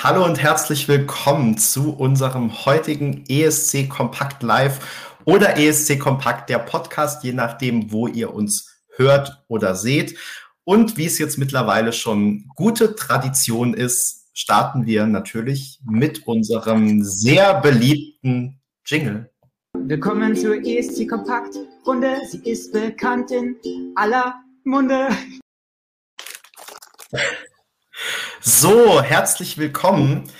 [0.00, 7.24] Hallo und herzlich willkommen zu unserem heutigen ESC Kompakt Live oder ESC Kompakt, der Podcast,
[7.24, 10.16] je nachdem, wo ihr uns hört oder seht.
[10.62, 17.60] Und wie es jetzt mittlerweile schon gute Tradition ist, starten wir natürlich mit unserem sehr
[17.60, 19.32] beliebten Jingle.
[19.76, 22.18] Willkommen zur ESC Kompakt Runde.
[22.30, 23.56] Sie ist bekannt in
[23.96, 25.08] aller Munde.
[28.40, 30.30] So, herzlich willkommen.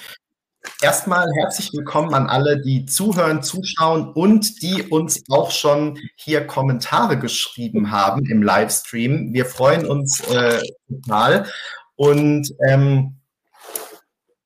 [0.80, 7.19] Erstmal herzlich willkommen an alle, die zuhören, zuschauen und die uns auch schon hier Kommentare
[7.19, 9.33] geschrieben haben im Livestream.
[9.33, 11.47] Wir freuen uns äh, total.
[11.97, 13.17] Und ähm,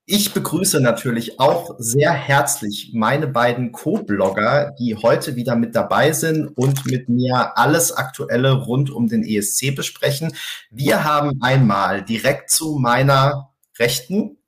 [0.04, 6.48] ich begrüße natürlich auch sehr herzlich meine beiden Co-Blogger, die heute wieder mit dabei sind
[6.56, 10.34] und mit mir alles Aktuelle rund um den ESC besprechen.
[10.70, 14.38] Wir haben einmal direkt zu meiner Rechten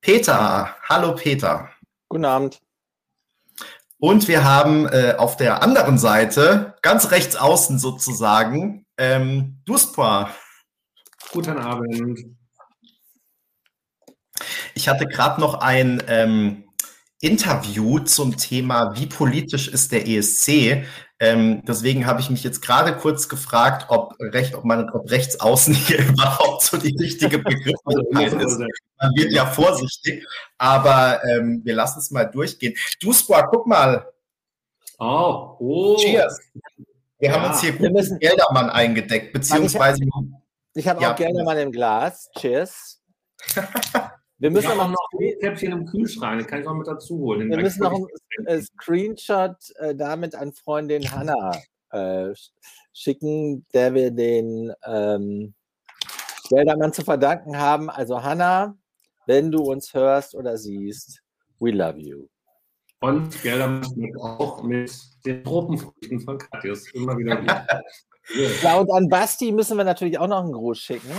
[0.00, 0.76] Peter.
[0.88, 1.70] Hallo Peter.
[2.08, 2.60] Guten Abend.
[3.98, 10.30] Und wir haben äh, auf der anderen Seite, ganz rechts außen sozusagen, ähm, Duspa.
[11.32, 12.37] Guten Abend.
[14.78, 16.68] Ich hatte gerade noch ein ähm,
[17.20, 20.84] Interview zum Thema, wie politisch ist der ESC.
[21.18, 25.40] Ähm, deswegen habe ich mich jetzt gerade kurz gefragt, ob, recht, ob, man, ob rechts
[25.40, 28.60] außen hier überhaupt so die richtige Begrifflichkeit ist.
[28.60, 30.24] Man wird ja vorsichtig,
[30.58, 32.74] aber ähm, wir lassen es mal durchgehen.
[33.00, 34.06] Du, Squad, guck mal.
[35.00, 35.96] Oh, oh.
[35.96, 36.38] Cheers.
[37.18, 37.34] Wir ja.
[37.34, 40.04] haben uns hier gut mit Geldermann eingedeckt, beziehungsweise.
[40.74, 41.12] Ich habe hab ja.
[41.12, 42.30] auch Geldermann im Glas.
[42.38, 43.02] Cheers.
[44.40, 47.50] Wir müssen noch, noch ein Käppchen im Kühlschrank, kann ich auch mit dazu holen.
[47.50, 48.06] Wir müssen noch
[48.46, 51.52] ein Screenshot äh, damit an Freundin Hanna
[51.90, 52.32] äh,
[52.92, 55.54] schicken, der wir den ähm,
[56.48, 57.90] Geldermann zu verdanken haben.
[57.90, 58.76] Also Hanna,
[59.26, 61.20] wenn du uns hörst oder siehst,
[61.58, 62.28] we love you.
[63.00, 63.84] Und Geldermann
[64.20, 64.92] auch mit
[65.26, 67.48] den Tropenfrüchten von Katjus immer wieder gut.
[68.62, 71.10] ja, und an Basti müssen wir natürlich auch noch einen Gruß schicken.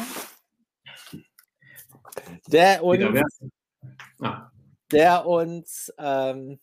[2.48, 3.40] Der uns,
[4.22, 4.52] ah.
[4.92, 6.60] der uns ähm,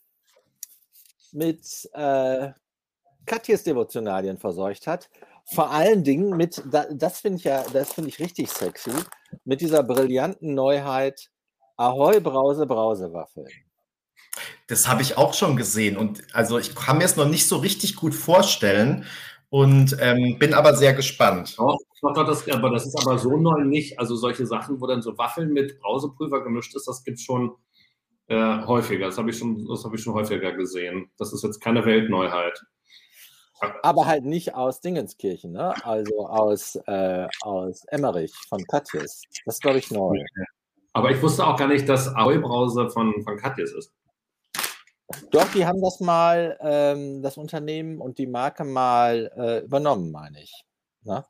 [1.33, 2.53] mit äh,
[3.27, 5.11] Katjes Devotionalien verseucht hat.
[5.53, 8.91] Vor allen Dingen mit, das finde ich ja, das finde ich richtig sexy,
[9.45, 11.31] mit dieser brillanten Neuheit
[11.77, 13.49] Ahoi Brause Brausewaffeln.
[14.67, 17.59] Das habe ich auch schon gesehen und also ich kann mir es noch nicht so
[17.59, 19.05] richtig gut vorstellen
[19.51, 21.57] und ähm, bin aber sehr gespannt.
[21.59, 23.99] Doch, doch, doch, das, aber das ist aber so neu nicht.
[23.99, 27.53] Also solche Sachen, wo dann so Waffeln mit Brausepulver gemischt ist, das gibt es schon
[28.29, 29.07] äh, häufiger.
[29.07, 31.11] Das habe ich, schon, hab ich schon häufiger gesehen.
[31.17, 32.61] Das ist jetzt keine Weltneuheit.
[33.83, 35.75] Aber halt nicht aus Dingenskirchen, ne?
[35.85, 39.23] also aus, äh, aus Emmerich von Katjes.
[39.47, 40.15] Das ist, glaube ich, neu.
[40.93, 43.95] Aber ich wusste auch gar nicht, dass Aoi-Brause von, von Katjes ist.
[45.31, 50.43] Doch, die haben das mal, ähm, das Unternehmen und die Marke mal äh, übernommen, meine
[50.43, 50.65] ich.
[51.03, 51.21] Na?
[51.21, 51.25] Ne?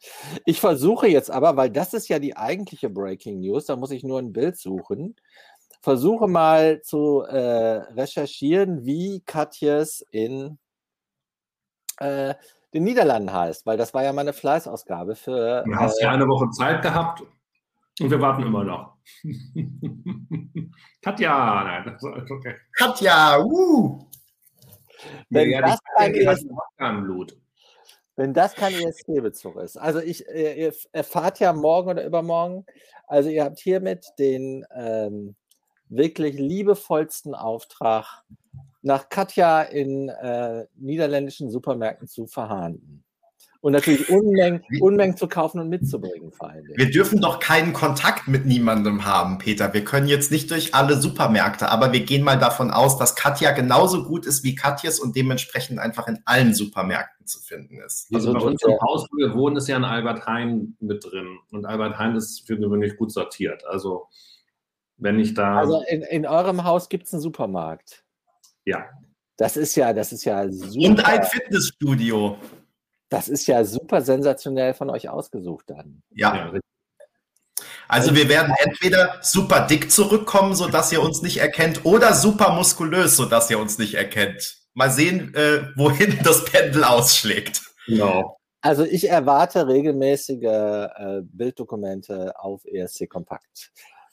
[0.47, 4.03] Ich versuche jetzt aber, weil das ist ja die eigentliche Breaking News, da muss ich
[4.03, 5.17] nur ein Bild suchen,
[5.83, 10.59] versuche mal zu äh, recherchieren, wie Katjes in
[11.99, 12.35] äh,
[12.73, 15.65] den Niederlanden heißt, weil das war ja meine Fleißausgabe für.
[15.65, 17.23] Du hast ja äh, eine Woche Zeit gehabt
[18.01, 18.97] und wir warten immer noch.
[21.03, 21.97] Katja, nein,
[22.31, 22.57] okay.
[22.73, 24.07] Katja, uh.
[25.31, 26.47] Wenn, ja, das kein ES
[28.17, 29.77] wenn das kein ESC-Bezug ist.
[29.77, 32.65] Also ich, ihr erfahrt ja morgen oder übermorgen,
[33.07, 35.37] also ihr habt hiermit den ähm,
[35.89, 38.25] wirklich liebevollsten Auftrag,
[38.83, 43.05] nach Katja in äh, niederländischen Supermärkten zu verhandeln.
[43.67, 46.69] Und natürlich Unmengen, Unmengen zu kaufen und mitzubringen, vor allem.
[46.77, 49.75] Wir dürfen doch keinen Kontakt mit niemandem haben, Peter.
[49.75, 53.51] Wir können jetzt nicht durch alle Supermärkte, aber wir gehen mal davon aus, dass Katja
[53.51, 58.07] genauso gut ist wie Katjes und dementsprechend einfach in allen Supermärkten zu finden ist.
[58.15, 61.37] Also bei uns im Haus, wo wir wohnen, ist ja ein Albert Heijn mit drin.
[61.51, 63.67] Und Albert Heijn ist für gewöhnlich gut sortiert.
[63.67, 64.07] Also
[64.97, 65.59] wenn ich da.
[65.59, 68.05] Also in, in eurem Haus gibt es einen Supermarkt.
[68.65, 68.85] Ja.
[69.37, 70.89] Das ist ja, das ist ja super.
[70.89, 72.39] Und ein Fitnessstudio.
[73.09, 76.03] Das ist ja super sensationell von euch ausgesucht dann.
[76.11, 76.53] Ja.
[77.89, 83.17] Also wir werden entweder super dick zurückkommen, sodass ihr uns nicht erkennt, oder super muskulös,
[83.17, 84.59] sodass ihr uns nicht erkennt.
[84.75, 87.63] Mal sehen, äh, wohin das Pendel ausschlägt.
[87.87, 88.37] Genau.
[88.61, 93.71] Also ich erwarte regelmäßige äh, Bilddokumente auf ESC Kompakt.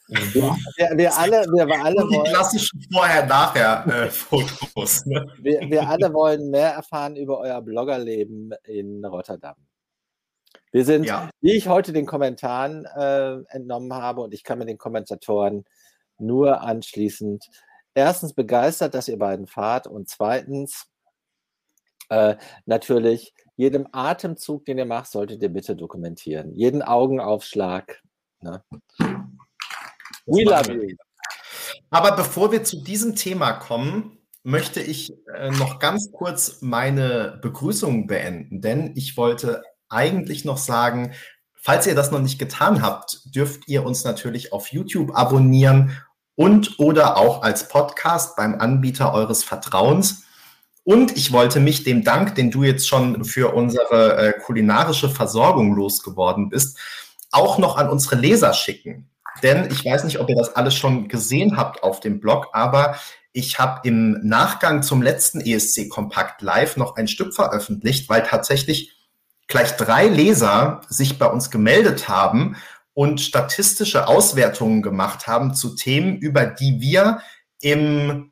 [0.08, 5.06] Wir, wir, alle, wir alle die klassischen Vorher-Nachher-Fotos.
[5.06, 5.26] Ne?
[5.40, 9.56] Wir, wir alle wollen mehr erfahren über euer Bloggerleben in Rotterdam.
[10.72, 11.30] Wir sind, ja.
[11.40, 15.64] wie ich heute den Kommentaren äh, entnommen habe, und ich kann mit den Kommentatoren
[16.18, 17.50] nur anschließend
[17.94, 20.88] erstens begeistert, dass ihr beiden fahrt und zweitens
[22.10, 22.36] äh,
[22.66, 26.54] natürlich jedem Atemzug, den ihr macht, solltet ihr bitte dokumentieren.
[26.54, 28.02] Jeden Augenaufschlag.
[28.42, 28.64] Ne?
[30.26, 30.96] We love you.
[31.90, 38.08] Aber bevor wir zu diesem Thema kommen, möchte ich äh, noch ganz kurz meine Begrüßung
[38.08, 41.14] beenden, denn ich wollte eigentlich noch sagen,
[41.54, 45.98] falls ihr das noch nicht getan habt, dürft ihr uns natürlich auf YouTube abonnieren
[46.36, 50.24] und oder auch als Podcast beim Anbieter eures Vertrauens.
[50.84, 55.74] Und ich wollte mich dem Dank, den du jetzt schon für unsere äh, kulinarische Versorgung
[55.74, 56.78] losgeworden bist,
[57.32, 59.10] auch noch an unsere Leser schicken.
[59.42, 62.98] Denn ich weiß nicht, ob ihr das alles schon gesehen habt auf dem Blog, aber
[63.32, 68.96] ich habe im Nachgang zum letzten ESC Kompakt Live noch ein Stück veröffentlicht, weil tatsächlich
[69.48, 72.56] gleich drei Leser sich bei uns gemeldet haben
[72.94, 77.22] und statistische Auswertungen gemacht haben zu Themen, über die wir
[77.60, 78.32] im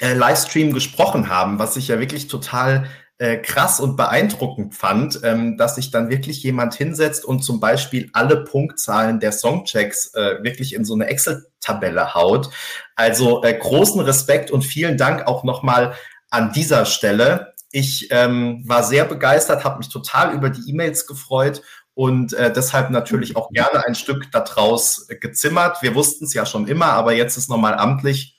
[0.00, 5.56] äh, Livestream gesprochen haben, was ich ja wirklich total äh, krass und beeindruckend fand, ähm,
[5.56, 10.74] dass sich dann wirklich jemand hinsetzt und zum Beispiel alle Punktzahlen der Songchecks äh, wirklich
[10.74, 12.50] in so eine Excel-Tabelle haut.
[12.96, 15.94] Also äh, großen Respekt und vielen Dank auch nochmal
[16.30, 17.54] an dieser Stelle.
[17.70, 21.62] Ich ähm, war sehr begeistert, habe mich total über die E-Mails gefreut
[21.94, 25.80] und äh, deshalb natürlich auch gerne ein Stück daraus gezimmert.
[25.82, 28.33] Wir wussten es ja schon immer, aber jetzt ist nochmal amtlich.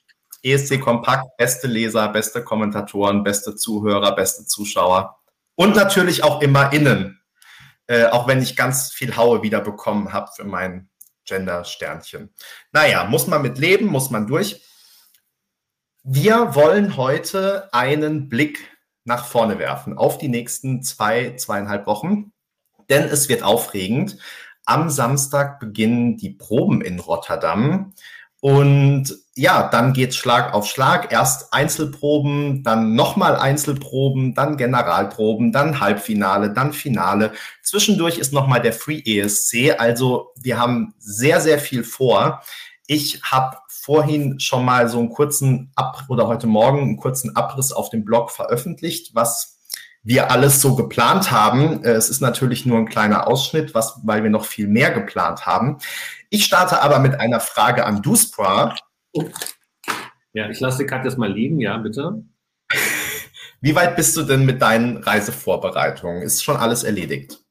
[0.46, 5.20] ESC Kompakt, beste Leser, beste Kommentatoren, beste Zuhörer, beste Zuschauer
[5.56, 7.22] und natürlich auch immer innen,
[7.88, 10.90] äh, auch wenn ich ganz viel Haue wieder bekommen habe für mein
[11.26, 12.34] Gender-Sternchen.
[12.72, 14.62] Naja, muss man mit leben, muss man durch.
[16.04, 18.72] Wir wollen heute einen Blick
[19.06, 22.32] nach vorne werfen auf die nächsten zwei, zweieinhalb Wochen
[22.90, 24.18] denn es wird aufregend.
[24.66, 27.94] Am Samstag beginnen die Proben in Rotterdam.
[28.42, 31.12] Und ja, dann geht's Schlag auf Schlag.
[31.12, 37.34] Erst Einzelproben, dann nochmal Einzelproben, dann Generalproben, dann Halbfinale, dann Finale.
[37.62, 39.76] Zwischendurch ist nochmal der Free ESC.
[39.78, 42.42] Also wir haben sehr, sehr viel vor.
[42.88, 47.74] Ich habe vorhin schon mal so einen kurzen Ab oder heute Morgen einen kurzen Abriss
[47.74, 49.60] auf dem Blog veröffentlicht, was
[50.02, 51.84] wir alles so geplant haben.
[51.84, 55.80] Es ist natürlich nur ein kleiner Ausschnitt, was, weil wir noch viel mehr geplant haben.
[56.30, 58.76] Ich starte aber mit einer Frage an Duspra.
[60.34, 62.24] Ja, ich lasse die Karte jetzt mal liegen, ja, bitte.
[63.62, 66.22] Wie weit bist du denn mit deinen Reisevorbereitungen?
[66.22, 67.42] Ist schon alles erledigt?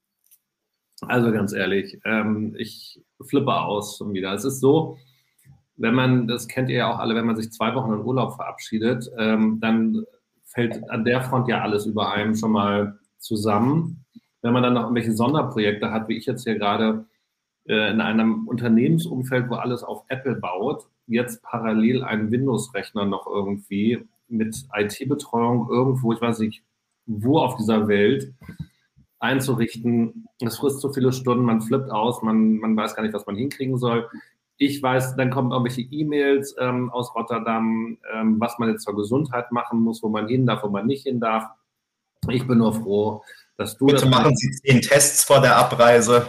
[1.02, 4.32] Also ganz ehrlich, ähm, ich flippe aus schon wieder.
[4.32, 4.98] Es ist so,
[5.76, 8.36] wenn man, das kennt ihr ja auch alle, wenn man sich zwei Wochen in Urlaub
[8.36, 10.04] verabschiedet, ähm, dann
[10.44, 14.04] fällt an der Front ja alles über einem schon mal zusammen.
[14.42, 17.06] Wenn man dann noch irgendwelche Sonderprojekte hat, wie ich jetzt hier gerade
[17.66, 24.06] äh, in einem Unternehmensumfeld, wo alles auf Apple baut, jetzt parallel einen Windows-Rechner noch irgendwie
[24.28, 26.62] mit IT-Betreuung irgendwo, ich weiß nicht,
[27.06, 28.32] wo auf dieser Welt
[29.18, 30.26] einzurichten.
[30.40, 33.36] Es frisst so viele Stunden, man flippt aus, man, man weiß gar nicht, was man
[33.36, 34.08] hinkriegen soll
[34.56, 39.50] ich weiß, dann kommen irgendwelche E-Mails ähm, aus Rotterdam, ähm, was man jetzt zur Gesundheit
[39.50, 41.44] machen muss, wo man hin darf, wo man nicht hin darf.
[42.28, 43.22] Ich bin nur froh,
[43.56, 43.86] dass du.
[43.86, 46.26] Bitte das machen Sie zehn Tests vor der Abreise.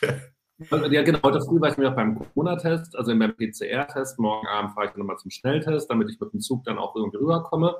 [0.68, 1.20] Ja, genau.
[1.22, 4.18] Heute früh war ich mir beim Corona-Test, also beim PCR-Test.
[4.18, 7.16] Morgen Abend fahre ich nochmal zum Schnelltest, damit ich mit dem Zug dann auch irgendwie
[7.16, 7.76] rüberkomme.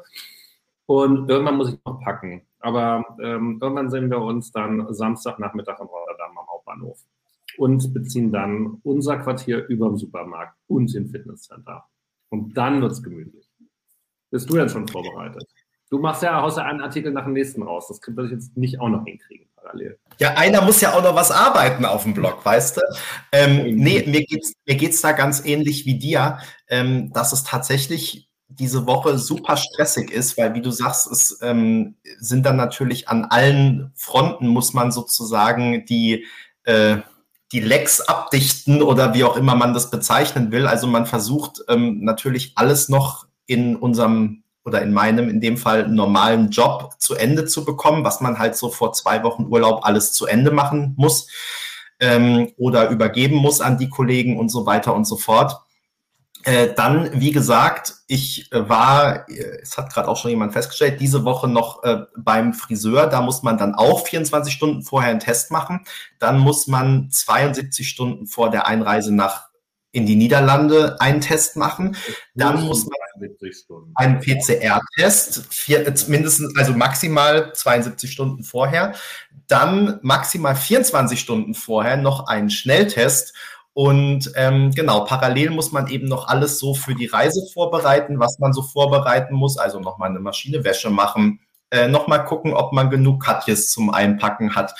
[0.86, 2.42] Und irgendwann muss ich noch packen.
[2.58, 6.98] Aber ähm, irgendwann sehen wir uns dann Samstagnachmittag in Rotterdam am Hauptbahnhof
[7.58, 11.84] und beziehen dann unser Quartier über dem Supermarkt und im Fitnesscenter.
[12.30, 13.46] Und dann wird es gemütlich.
[14.30, 15.44] Bist du denn schon vorbereitet?
[15.90, 17.88] Du machst ja außer einen Artikel nach dem nächsten raus.
[17.88, 19.98] Das könnte ich jetzt nicht auch noch hinkriegen parallel.
[20.18, 22.80] Ja, einer muss ja auch noch was arbeiten auf dem Blog, weißt du?
[23.32, 26.38] Ähm, nee, mir geht's, mir geht's da ganz ähnlich wie dir,
[26.68, 31.96] ähm, dass es tatsächlich diese Woche super stressig ist, weil wie du sagst, es ähm,
[32.18, 36.26] sind dann natürlich an allen Fronten, muss man sozusagen die
[36.64, 36.98] äh,
[37.52, 40.66] die Lecks abdichten oder wie auch immer man das bezeichnen will.
[40.66, 45.88] Also man versucht ähm, natürlich alles noch in unserem oder in meinem, in dem Fall
[45.88, 50.12] normalen Job zu Ende zu bekommen, was man halt so vor zwei Wochen Urlaub alles
[50.12, 51.28] zu Ende machen muss
[51.98, 55.60] ähm, oder übergeben muss an die Kollegen und so weiter und so fort.
[56.44, 60.98] Äh, dann, wie gesagt, ich äh, war, äh, es hat gerade auch schon jemand festgestellt,
[60.98, 63.08] diese Woche noch äh, beim Friseur.
[63.08, 65.84] Da muss man dann auch 24 Stunden vorher einen Test machen.
[66.18, 69.49] Dann muss man 72 Stunden vor der Einreise nach
[69.92, 71.96] in die Niederlande einen Test machen.
[72.34, 72.94] Dann muss man
[73.94, 78.94] einen PCR-Test, mindestens, also maximal 72 Stunden vorher.
[79.46, 83.34] Dann maximal 24 Stunden vorher noch einen Schnelltest
[83.72, 88.38] Und ähm, genau, parallel muss man eben noch alles so für die Reise vorbereiten, was
[88.38, 89.58] man so vorbereiten muss.
[89.58, 94.54] Also nochmal eine Maschine Wäsche machen, äh, nochmal gucken, ob man genug Katjes zum Einpacken
[94.54, 94.74] hat.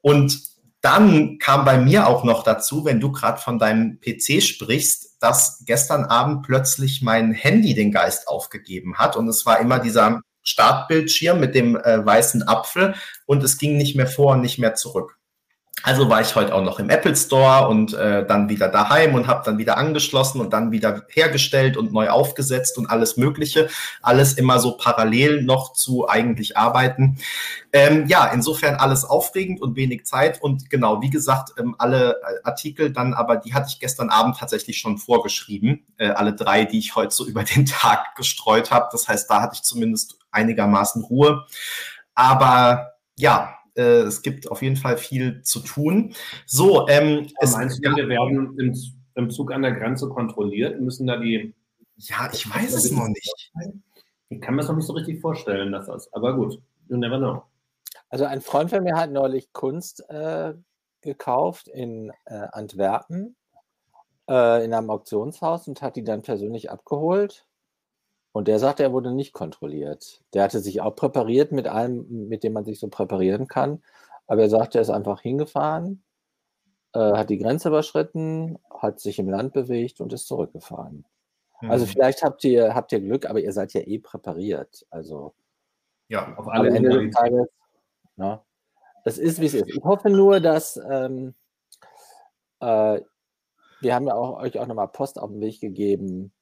[0.00, 0.49] Und
[0.80, 5.62] dann kam bei mir auch noch dazu, wenn du gerade von deinem PC sprichst, dass
[5.66, 9.16] gestern Abend plötzlich mein Handy den Geist aufgegeben hat.
[9.16, 12.94] Und es war immer dieser Startbildschirm mit dem äh, weißen Apfel
[13.26, 15.19] und es ging nicht mehr vor und nicht mehr zurück.
[15.82, 19.26] Also war ich heute auch noch im Apple Store und äh, dann wieder daheim und
[19.26, 23.68] habe dann wieder angeschlossen und dann wieder hergestellt und neu aufgesetzt und alles Mögliche.
[24.02, 27.18] Alles immer so parallel noch zu eigentlich arbeiten.
[27.72, 30.42] Ähm, ja, insofern alles aufregend und wenig Zeit.
[30.42, 34.36] Und genau, wie gesagt, ähm, alle äh, Artikel dann, aber die hatte ich gestern Abend
[34.38, 35.86] tatsächlich schon vorgeschrieben.
[35.96, 38.88] Äh, alle drei, die ich heute so über den Tag gestreut habe.
[38.92, 41.46] Das heißt, da hatte ich zumindest einigermaßen Ruhe.
[42.14, 46.14] Aber ja, äh, es gibt auf jeden Fall viel zu tun.
[46.46, 48.74] So, ähm, es, meinst du, wir werden im,
[49.14, 50.80] im Zug an der Grenze kontrolliert?
[50.80, 51.54] Müssen da die.
[51.96, 53.52] Ja, ich weiß es noch nicht.
[54.28, 56.12] Ich kann mir das noch nicht so richtig vorstellen, dass das.
[56.12, 57.42] Aber gut, you never know.
[58.08, 60.54] Also ein Freund von mir hat neulich Kunst äh,
[61.00, 63.36] gekauft in äh, Antwerpen
[64.28, 67.46] äh, in einem Auktionshaus und hat die dann persönlich abgeholt.
[68.32, 70.22] Und der sagte, er wurde nicht kontrolliert.
[70.34, 73.82] Der hatte sich auch präpariert mit allem, mit dem man sich so präparieren kann.
[74.26, 76.04] Aber er sagte, er ist einfach hingefahren,
[76.94, 81.04] äh, hat die Grenze überschritten, hat sich im Land bewegt und ist zurückgefahren.
[81.54, 81.70] Also mhm.
[81.70, 84.86] Also vielleicht habt ihr, habt ihr Glück, aber ihr seid ja eh präpariert.
[84.90, 85.34] Also
[86.08, 87.48] ja, auf alle Ende des Tages.
[88.16, 88.44] Ja,
[89.04, 89.68] es ist, wie es ist.
[89.68, 91.34] Ich hoffe nur, dass ähm,
[92.60, 93.00] äh,
[93.80, 96.32] wir haben ja auch, euch auch nochmal Post auf den Weg gegeben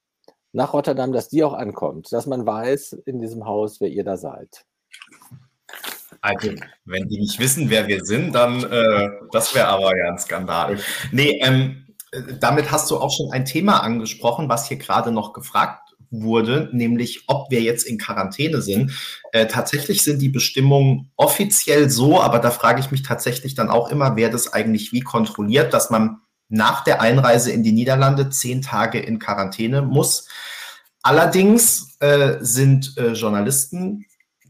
[0.52, 4.16] nach Rotterdam, dass die auch ankommt, dass man weiß in diesem Haus, wer ihr da
[4.16, 4.64] seid.
[6.20, 6.50] Also,
[6.84, 10.78] wenn die nicht wissen, wer wir sind, dann äh, das wäre aber ja ein Skandal.
[11.12, 11.86] Nee, ähm,
[12.40, 17.24] damit hast du auch schon ein Thema angesprochen, was hier gerade noch gefragt wurde, nämlich
[17.26, 18.92] ob wir jetzt in Quarantäne sind.
[19.32, 23.90] Äh, tatsächlich sind die Bestimmungen offiziell so, aber da frage ich mich tatsächlich dann auch
[23.90, 28.62] immer, wer das eigentlich wie kontrolliert, dass man nach der Einreise in die Niederlande zehn
[28.62, 30.28] Tage in Quarantäne muss.
[31.02, 34.06] Allerdings äh, sind äh, Journalisten,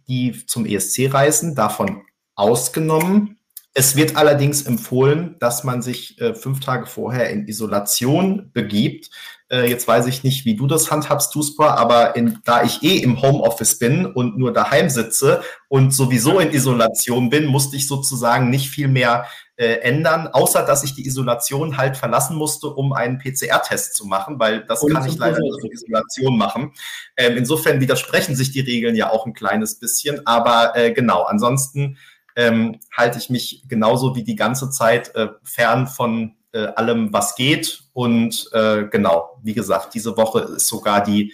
[0.08, 2.02] die zum ESC reisen, davon
[2.34, 3.38] ausgenommen.
[3.74, 9.10] Es wird allerdings empfohlen, dass man sich äh, fünf Tage vorher in Isolation begibt.
[9.50, 12.98] Äh, jetzt weiß ich nicht, wie du das handhabst, Tuspa, aber in, da ich eh
[12.98, 18.50] im Homeoffice bin und nur daheim sitze und sowieso in Isolation bin, musste ich sozusagen
[18.50, 19.26] nicht viel mehr
[19.56, 24.38] äh, ändern, außer dass ich die Isolation halt verlassen musste, um einen PCR-Test zu machen,
[24.38, 26.72] weil das Und kann ich leider nicht in Isolation machen.
[27.16, 31.98] Ähm, insofern widersprechen sich die Regeln ja auch ein kleines bisschen, aber äh, genau, ansonsten
[32.36, 37.34] ähm, halte ich mich genauso wie die ganze Zeit äh, fern von äh, allem, was
[37.34, 37.82] geht.
[37.92, 41.32] Und äh, genau, wie gesagt, diese Woche ist sogar die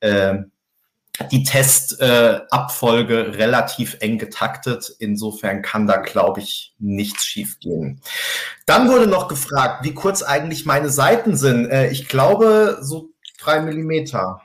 [0.00, 0.38] äh,
[1.32, 4.94] die Testabfolge äh, relativ eng getaktet.
[4.98, 8.00] Insofern kann da, glaube ich, nichts schiefgehen.
[8.66, 11.70] Dann wurde noch gefragt, wie kurz eigentlich meine Seiten sind.
[11.70, 13.10] Äh, ich glaube, so
[13.40, 14.42] drei Millimeter.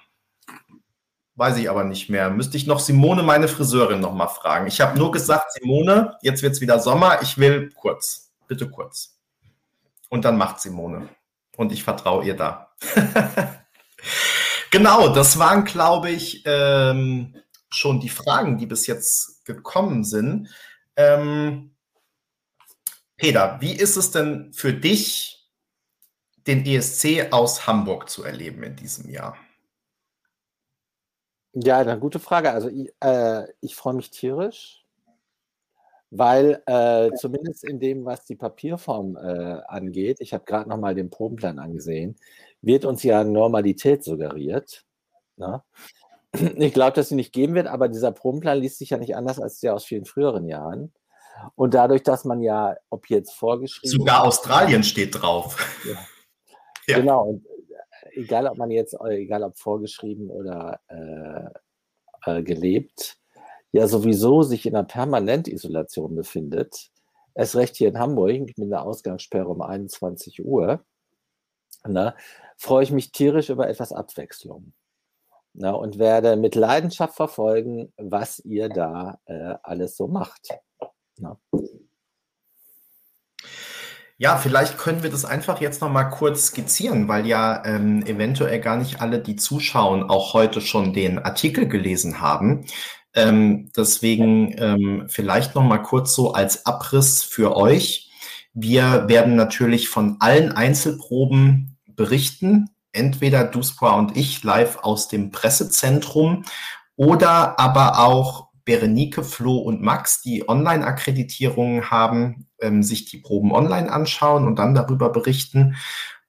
[1.36, 2.30] Weiß ich aber nicht mehr.
[2.30, 4.68] Müsste ich noch Simone, meine Friseurin, noch mal fragen.
[4.68, 7.22] Ich habe nur gesagt, Simone, jetzt wird es wieder Sommer.
[7.24, 8.32] Ich will kurz.
[8.48, 9.13] Bitte kurz.
[10.14, 11.10] Und dann macht Simone.
[11.58, 12.76] Und ich vertraue ihr da.
[14.70, 17.36] Genau, das waren, glaube ich, ähm,
[17.70, 20.50] schon die Fragen, die bis jetzt gekommen sind.
[20.96, 21.76] Ähm,
[23.16, 25.48] Peter, wie ist es denn für dich,
[26.48, 29.38] den ESC aus Hamburg zu erleben in diesem Jahr?
[31.54, 32.50] Ja, eine gute Frage.
[32.50, 34.83] Also ich, äh, ich freue mich tierisch,
[36.16, 41.10] weil äh, zumindest in dem, was die Papierform äh, angeht, ich habe gerade nochmal den
[41.10, 42.16] Probenplan angesehen,
[42.62, 44.86] wird uns ja Normalität suggeriert.
[45.38, 45.64] Ne?
[46.58, 49.40] Ich glaube, dass sie nicht geben wird, aber dieser Probenplan liest sich ja nicht anders
[49.40, 50.94] als der aus vielen früheren Jahren.
[51.56, 54.00] Und dadurch, dass man ja, ob jetzt vorgeschrieben.
[54.00, 55.58] Sogar Australien steht drauf.
[55.84, 55.98] Ja.
[56.88, 57.00] ja.
[57.00, 57.24] Genau.
[57.24, 63.18] Und äh, egal, ob man jetzt, egal ob vorgeschrieben oder äh, äh, gelebt,
[63.74, 66.92] ja sowieso sich in einer Permanentisolation befindet.
[67.36, 70.86] Erst recht hier in Hamburg mit einer Ausgangssperre um 21 Uhr.
[71.86, 72.16] Ne?
[72.56, 74.74] freue ich mich tierisch über etwas Abwechslung.
[75.56, 80.50] Na, und werde mit Leidenschaft verfolgen, was ihr da äh, alles so macht.
[81.18, 81.38] Na.
[84.18, 88.60] Ja, vielleicht können wir das einfach jetzt noch mal kurz skizzieren, weil ja ähm, eventuell
[88.62, 92.66] gar nicht alle, die zuschauen, auch heute schon den Artikel gelesen haben.
[93.16, 98.12] Ähm, deswegen ähm, vielleicht noch mal kurz so als Abriss für euch.
[98.54, 106.44] Wir werden natürlich von allen Einzelproben berichten, entweder Duspra und ich live aus dem Pressezentrum
[106.96, 113.92] oder aber auch Berenike, Flo und Max, die Online-Akkreditierungen haben, ähm, sich die Proben online
[113.92, 115.76] anschauen und dann darüber berichten.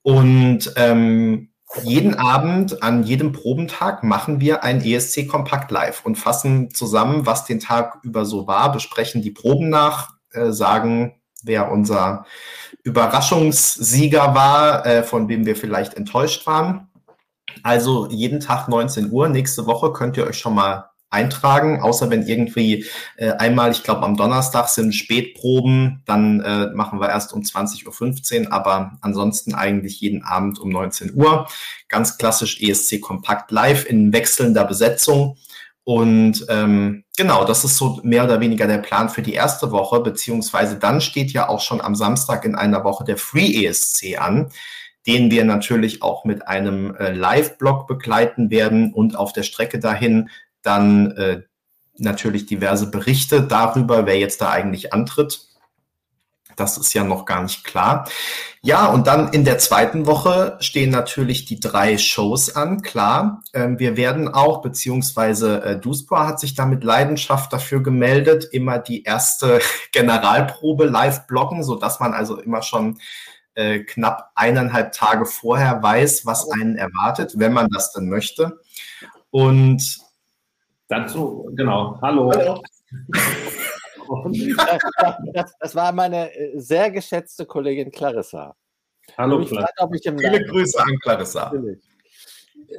[0.02, 1.50] Und ähm,
[1.82, 7.44] jeden Abend an jedem Probentag machen wir ein ESC Kompakt Live und fassen zusammen, was
[7.44, 12.26] den Tag über so war, besprechen die Proben nach, äh, sagen, wer unser
[12.82, 16.88] Überraschungssieger war, äh, von wem wir vielleicht enttäuscht waren.
[17.62, 19.28] Also jeden Tag 19 Uhr.
[19.28, 22.84] Nächste Woche könnt ihr euch schon mal eintragen, außer wenn irgendwie
[23.16, 28.46] äh, einmal, ich glaube am Donnerstag sind Spätproben, dann äh, machen wir erst um 20.15
[28.46, 31.46] Uhr, aber ansonsten eigentlich jeden Abend um 19 Uhr.
[31.88, 35.36] Ganz klassisch ESC Kompakt live in wechselnder Besetzung.
[35.84, 40.00] Und ähm, genau, das ist so mehr oder weniger der Plan für die erste Woche,
[40.00, 44.48] beziehungsweise dann steht ja auch schon am Samstag in einer Woche der Free ESC an,
[45.06, 50.30] den wir natürlich auch mit einem äh, Live-Blog begleiten werden und auf der Strecke dahin
[50.64, 51.42] dann äh,
[51.96, 55.48] natürlich diverse Berichte darüber, wer jetzt da eigentlich antritt.
[56.56, 58.08] Das ist ja noch gar nicht klar.
[58.62, 63.42] Ja, und dann in der zweiten Woche stehen natürlich die drei Shows an, klar.
[63.52, 68.78] Ähm, wir werden auch, beziehungsweise äh, Duspra hat sich da mit Leidenschaft dafür gemeldet, immer
[68.78, 69.60] die erste
[69.92, 72.98] Generalprobe live blocken, so dass man also immer schon
[73.54, 78.60] äh, knapp eineinhalb Tage vorher weiß, was einen erwartet, wenn man das denn möchte.
[79.30, 80.03] Und
[80.88, 81.98] Dazu, genau.
[82.02, 82.32] Hallo.
[82.32, 82.60] Hallo.
[85.32, 88.54] das, das, war meine äh, sehr geschätzte Kollegin Clarissa.
[89.16, 90.16] Hallo, Clarissa.
[90.18, 91.52] Viele Grüße an Clarissa.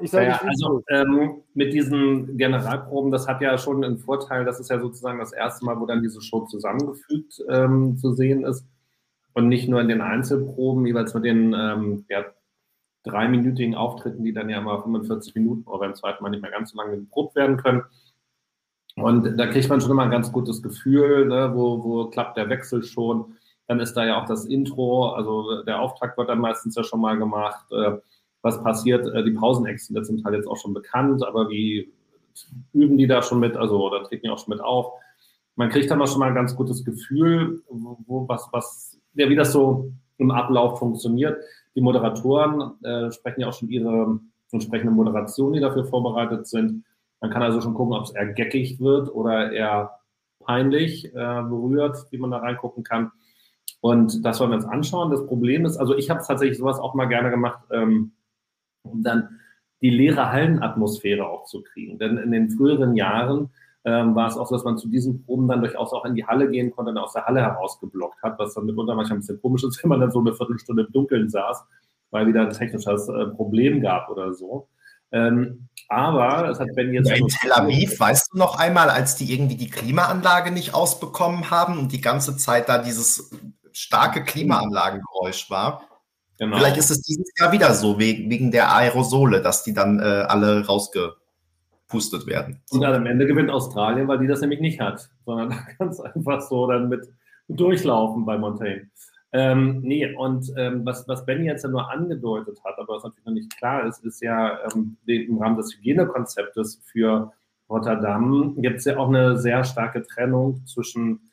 [0.02, 4.80] Ja, also ähm, mit diesen Generalproben, das hat ja schon einen Vorteil, das ist ja
[4.80, 8.66] sozusagen das erste Mal, wo dann diese Show zusammengefügt ähm, zu sehen ist
[9.34, 12.26] und nicht nur in den Einzelproben, jeweils mit den ähm, ja,
[13.06, 16.72] dreiminütigen Auftritten, die dann ja immer 45 Minuten oder beim zweiten Mal nicht mehr ganz
[16.72, 17.84] so lange geprobt werden können.
[18.96, 22.50] Und da kriegt man schon immer ein ganz gutes Gefühl, ne, wo, wo klappt der
[22.50, 23.36] Wechsel schon.
[23.68, 27.02] Dann ist da ja auch das Intro, also der Auftrag wird dann meistens ja schon
[27.02, 27.66] mal gemacht.
[27.72, 27.98] Äh,
[28.42, 29.06] was passiert?
[29.08, 31.92] Äh, die Pausenexen sind zum Teil jetzt auch schon bekannt, aber wie
[32.74, 33.58] üben die da schon mit?
[33.58, 34.94] Also, oder treten die auch schon mit auf?
[35.56, 39.36] Man kriegt dann auch schon mal ein ganz gutes Gefühl, wo, was, was, ja, wie
[39.36, 41.42] das so im Ablauf funktioniert.
[41.76, 44.20] Die Moderatoren äh, sprechen ja auch schon ihre
[44.52, 46.86] entsprechende Moderation, die dafür vorbereitet sind.
[47.22, 50.00] Man kann also schon gucken, ob es eher geckig wird oder eher
[50.40, 53.12] peinlich äh, berührt, wie man da reingucken kann.
[53.82, 55.12] Und das wollen wir uns anschauen.
[55.12, 58.14] Das Problem ist, also ich habe tatsächlich sowas auch mal gerne gemacht, ähm,
[58.84, 59.40] um dann
[59.82, 62.00] die leere Hallenatmosphäre auch zu kriegen.
[62.00, 63.50] Denn in den früheren Jahren
[63.86, 66.26] ähm, war es auch so, dass man zu diesen Proben dann durchaus auch in die
[66.26, 69.40] Halle gehen konnte und aus der Halle herausgeblockt hat, was dann mitunter manchmal ein bisschen
[69.42, 71.64] komisch ist, wenn man dann so eine Viertelstunde im Dunkeln saß,
[72.10, 74.68] weil wieder ein technisches äh, Problem gab oder so.
[75.12, 77.10] Ähm, aber es hat Ben jetzt.
[77.10, 81.52] Ja, in Tel Aviv, weißt du noch einmal, als die irgendwie die Klimaanlage nicht ausbekommen
[81.52, 83.30] haben und die ganze Zeit da dieses
[83.72, 85.84] starke Klimaanlagengeräusch war?
[86.40, 86.58] Genau.
[86.58, 90.04] Vielleicht ist es dieses Jahr wieder so, wegen, wegen der Aerosole, dass die dann äh,
[90.28, 90.68] alle
[91.86, 92.62] rausgepustet werden.
[92.72, 96.42] Und dann am Ende gewinnt Australien, weil die das nämlich nicht hat, sondern ganz einfach
[96.42, 97.08] so dann mit
[97.48, 98.90] durchlaufen bei Montaigne.
[99.32, 103.26] Ähm, nee, und ähm, was, was Benny jetzt ja nur angedeutet hat, aber was natürlich
[103.26, 107.34] noch nicht klar ist, ist ja ähm, im Rahmen des Hygienekonzeptes für
[107.70, 111.32] Rotterdam gibt es ja auch eine sehr starke Trennung zwischen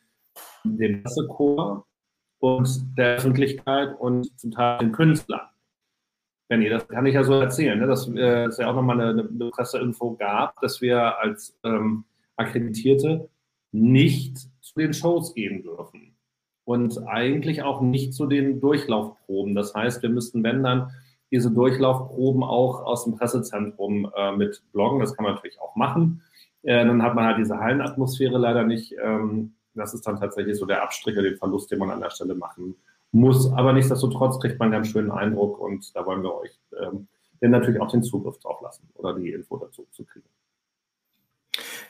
[0.64, 1.86] dem Pressekorps
[2.40, 5.51] und der Öffentlichkeit und zum Teil den Künstlern.
[6.52, 7.86] Benny, das kann ich ja so erzählen, ne?
[7.86, 12.04] dass äh, es ja auch nochmal eine, eine Presseinfo gab, dass wir als ähm,
[12.36, 13.30] Akkreditierte
[13.70, 16.14] nicht zu den Shows gehen dürfen
[16.64, 19.54] und eigentlich auch nicht zu den Durchlaufproben.
[19.54, 20.90] Das heißt, wir müssten, wenn dann,
[21.30, 25.00] diese Durchlaufproben auch aus dem Pressezentrum äh, mit bloggen.
[25.00, 26.20] Das kann man natürlich auch machen.
[26.64, 28.94] Äh, dann hat man halt diese Hallenatmosphäre leider nicht.
[29.02, 32.10] Ähm, das ist dann tatsächlich so der Abstrich oder den Verlust, den man an der
[32.10, 32.76] Stelle machen muss.
[33.12, 37.09] Aber nichtsdestotrotz kriegt man einen schönen Eindruck und da wollen wir euch ähm,
[37.40, 40.27] dann natürlich auch den Zugriff drauf lassen oder die Info dazu zu kriegen.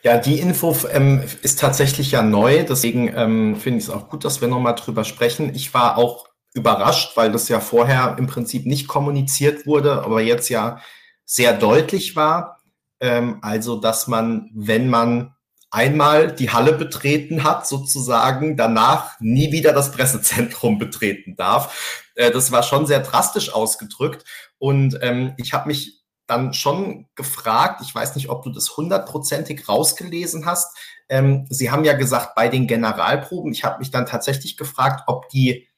[0.02, 4.24] Ja, die Info ähm, ist tatsächlich ja neu, deswegen ähm, finde ich es auch gut,
[4.24, 5.54] dass wir nochmal drüber sprechen.
[5.54, 10.48] Ich war auch überrascht, weil das ja vorher im Prinzip nicht kommuniziert wurde, aber jetzt
[10.48, 10.80] ja
[11.24, 12.60] sehr deutlich war.
[12.98, 15.34] Ähm, also, dass man, wenn man
[15.72, 22.04] einmal die Halle betreten hat, sozusagen danach nie wieder das Pressezentrum betreten darf.
[22.14, 24.24] Äh, das war schon sehr drastisch ausgedrückt.
[24.58, 29.68] Und ähm, ich habe mich dann schon gefragt, ich weiß nicht, ob du das hundertprozentig
[29.68, 30.76] rausgelesen hast.
[31.08, 35.30] Ähm, Sie haben ja gesagt, bei den Generalproben, ich habe mich dann tatsächlich gefragt, ob
[35.30, 35.68] die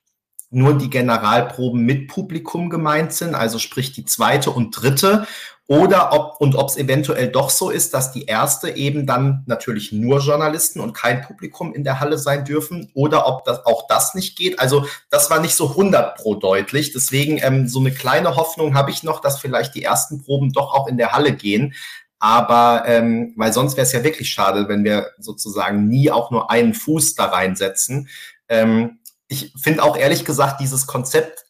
[0.50, 5.26] nur die Generalproben mit Publikum gemeint sind, also sprich die zweite und dritte,
[5.66, 9.92] oder ob und ob es eventuell doch so ist, dass die erste eben dann natürlich
[9.92, 14.14] nur Journalisten und kein Publikum in der Halle sein dürfen, oder ob das auch das
[14.14, 14.58] nicht geht.
[14.58, 16.92] Also das war nicht so 100 pro deutlich.
[16.92, 20.74] Deswegen ähm, so eine kleine Hoffnung habe ich noch, dass vielleicht die ersten Proben doch
[20.74, 21.74] auch in der Halle gehen.
[22.18, 26.50] Aber ähm, weil sonst wäre es ja wirklich schade, wenn wir sozusagen nie auch nur
[26.50, 28.08] einen Fuß da reinsetzen.
[28.48, 28.98] Ähm,
[29.28, 31.43] ich finde auch ehrlich gesagt dieses Konzept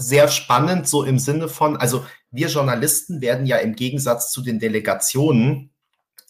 [0.00, 4.58] sehr spannend, so im Sinne von, also wir Journalisten werden ja im Gegensatz zu den
[4.58, 5.70] Delegationen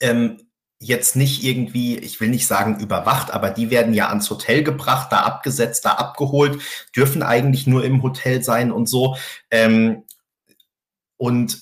[0.00, 0.38] ähm,
[0.80, 5.12] jetzt nicht irgendwie, ich will nicht sagen überwacht, aber die werden ja ans Hotel gebracht,
[5.12, 6.60] da abgesetzt, da abgeholt,
[6.96, 9.16] dürfen eigentlich nur im Hotel sein und so.
[9.50, 10.04] Ähm,
[11.18, 11.58] und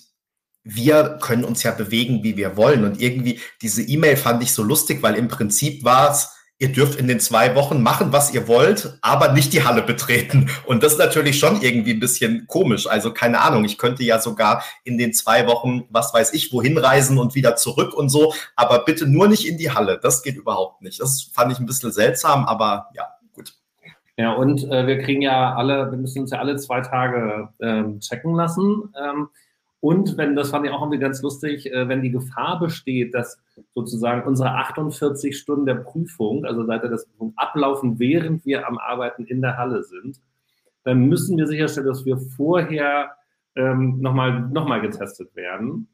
[0.63, 2.85] wir können uns ja bewegen, wie wir wollen.
[2.85, 6.99] Und irgendwie diese E-Mail fand ich so lustig, weil im Prinzip war es, ihr dürft
[6.99, 10.51] in den zwei Wochen machen, was ihr wollt, aber nicht die Halle betreten.
[10.67, 12.87] Und das ist natürlich schon irgendwie ein bisschen komisch.
[12.87, 16.77] Also keine Ahnung, ich könnte ja sogar in den zwei Wochen, was weiß ich, wohin
[16.77, 20.01] reisen und wieder zurück und so, aber bitte nur nicht in die Halle.
[20.03, 21.01] Das geht überhaupt nicht.
[21.01, 23.55] Das fand ich ein bisschen seltsam, aber ja, gut.
[24.17, 28.01] Ja, und äh, wir kriegen ja alle, wir müssen uns ja alle zwei Tage ähm,
[28.01, 28.93] checken lassen.
[29.01, 29.29] Ähm,
[29.81, 33.41] und wenn, das fand ich auch irgendwie ganz lustig, äh, wenn die Gefahr besteht, dass
[33.75, 39.25] sozusagen unsere 48 Stunden der Prüfung, also seit der Prüfung ablaufen, während wir am Arbeiten
[39.25, 40.21] in der Halle sind,
[40.83, 43.13] dann müssen wir sicherstellen, dass wir vorher
[43.55, 45.89] ähm, nochmal noch mal getestet werden.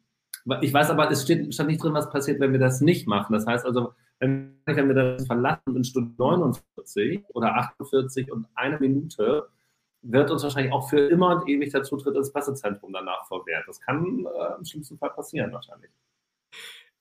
[0.61, 3.33] Ich weiß aber, es steht, stand nicht drin, was passiert, wenn wir das nicht machen.
[3.33, 9.49] Das heißt also, wenn wir das verlassen in Stunde 49 oder 48 und eine Minute,
[10.05, 13.64] wird uns wahrscheinlich auch für immer und ewig der Zutritt ins Pressezentrum danach verwehrt.
[13.67, 15.90] Das kann äh, im schlimmsten Fall passieren wahrscheinlich.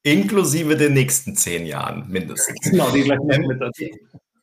[0.04, 2.60] Inklusive den nächsten zehn Jahren mindestens.
[2.70, 3.86] Genau, die gleich ähm, mit dazu.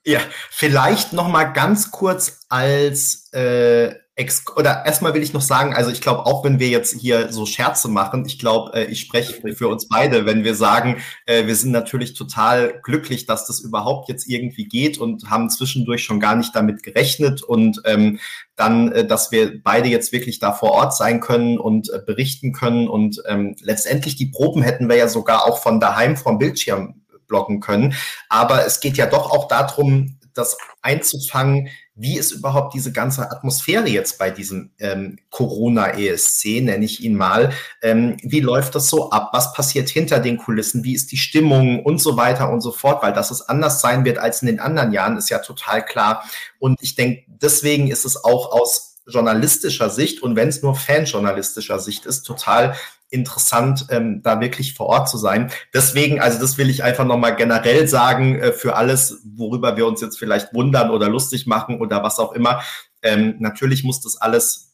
[0.04, 0.20] Ja,
[0.50, 5.90] vielleicht noch mal ganz kurz als äh, Ex oder erstmal will ich noch sagen, also
[5.90, 9.54] ich glaube, auch wenn wir jetzt hier so Scherze machen, ich glaube, äh, ich spreche
[9.54, 14.10] für uns beide, wenn wir sagen, äh, wir sind natürlich total glücklich, dass das überhaupt
[14.10, 18.20] jetzt irgendwie geht und haben zwischendurch schon gar nicht damit gerechnet und ähm,
[18.56, 22.52] dann, äh, dass wir beide jetzt wirklich da vor Ort sein können und äh, berichten
[22.52, 27.00] können und ähm, letztendlich die Proben hätten wir ja sogar auch von daheim vom Bildschirm
[27.26, 27.94] blocken können.
[28.28, 31.68] Aber es geht ja doch auch darum, das einzufangen,
[32.00, 37.52] wie ist überhaupt diese ganze Atmosphäre jetzt bei diesem ähm, Corona-ESC, nenne ich ihn mal.
[37.82, 39.28] Ähm, wie läuft das so ab?
[39.34, 40.82] Was passiert hinter den Kulissen?
[40.82, 43.02] Wie ist die Stimmung und so weiter und so fort?
[43.02, 46.24] Weil dass es anders sein wird als in den anderen Jahren, ist ja total klar.
[46.58, 51.80] Und ich denke, deswegen ist es auch aus journalistischer Sicht und wenn es nur fanjournalistischer
[51.80, 52.76] Sicht ist, total
[53.10, 55.50] interessant, ähm, da wirklich vor Ort zu sein.
[55.74, 60.00] Deswegen, also das will ich einfach nochmal generell sagen, äh, für alles, worüber wir uns
[60.00, 62.62] jetzt vielleicht wundern oder lustig machen oder was auch immer.
[63.02, 64.70] Ähm, natürlich muss das alles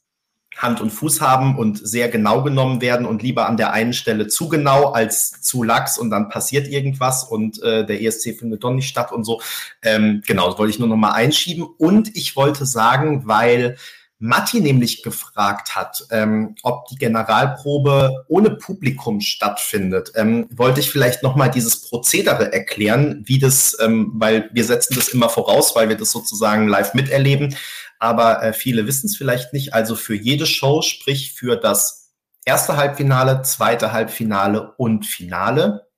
[0.57, 4.27] Hand und Fuß haben und sehr genau genommen werden und lieber an der einen Stelle
[4.27, 8.73] zu genau als zu lax und dann passiert irgendwas und äh, der ESC findet doch
[8.73, 9.43] nicht statt und so.
[9.83, 11.67] Ähm, genau, das wollte ich nur noch mal einschieben.
[11.79, 13.77] Und ich wollte sagen, weil
[14.19, 21.23] Matti nämlich gefragt hat, ähm, ob die Generalprobe ohne Publikum stattfindet, ähm, wollte ich vielleicht
[21.23, 25.97] nochmal dieses Prozedere erklären, wie das, ähm, weil wir setzen das immer voraus, weil wir
[25.97, 27.55] das sozusagen live miterleben,
[27.99, 29.75] aber äh, viele wissen es vielleicht nicht.
[29.75, 32.15] Also für jede Show, sprich für das
[32.47, 35.89] erste Halbfinale, zweite Halbfinale und Finale,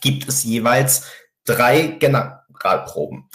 [0.00, 1.04] gibt es jeweils
[1.44, 3.28] drei Generalproben.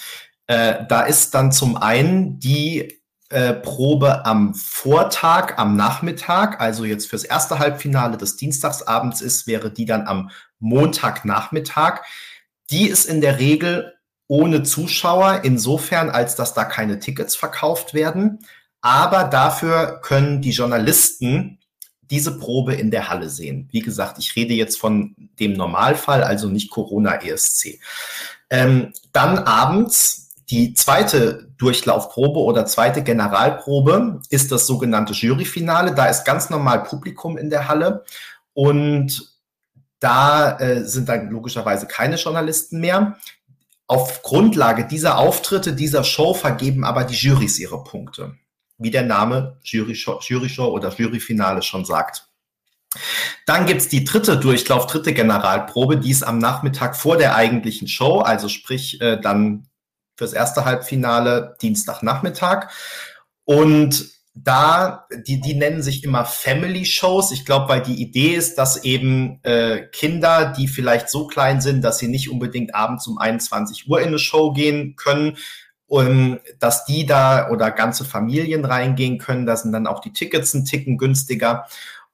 [0.48, 3.03] Äh, da ist dann zum einen die
[3.34, 9.72] äh, Probe am Vortag, am Nachmittag, also jetzt fürs erste Halbfinale des Dienstagsabends ist, wäre
[9.72, 12.02] die dann am Montagnachmittag.
[12.70, 13.94] Die ist in der Regel
[14.28, 18.40] ohne Zuschauer, insofern als dass da keine Tickets verkauft werden.
[18.82, 21.60] Aber dafür können die Journalisten
[22.02, 23.70] diese Probe in der Halle sehen.
[23.72, 27.80] Wie gesagt, ich rede jetzt von dem Normalfall, also nicht Corona-ESC.
[28.50, 35.96] Ähm, dann abends die zweite Durchlaufprobe oder zweite Generalprobe ist das sogenannte Juryfinale.
[35.96, 38.04] Da ist ganz normal Publikum in der Halle
[38.54, 39.34] und
[40.02, 43.18] da äh, sind dann logischerweise keine Journalisten mehr.
[43.88, 48.36] Auf Grundlage dieser Auftritte, dieser Show vergeben aber die Jurys ihre Punkte,
[48.78, 52.28] wie der Name Jury-Show Jury oder Juryfinale schon sagt.
[53.46, 58.20] Dann gibt's die dritte Durchlauf, dritte Generalprobe, die ist am Nachmittag vor der eigentlichen Show,
[58.20, 59.68] also sprich äh, dann
[60.16, 62.70] fürs erste Halbfinale Dienstagnachmittag.
[63.46, 67.32] Und da, die, die nennen sich immer Family Shows.
[67.32, 71.84] Ich glaube, weil die Idee ist, dass eben äh, Kinder, die vielleicht so klein sind,
[71.84, 75.38] dass sie nicht unbedingt abends um 21 Uhr in eine Show gehen können,
[75.94, 79.46] und dass die da oder ganze Familien reingehen können.
[79.46, 81.68] Da sind dann auch die Tickets ein Ticken günstiger.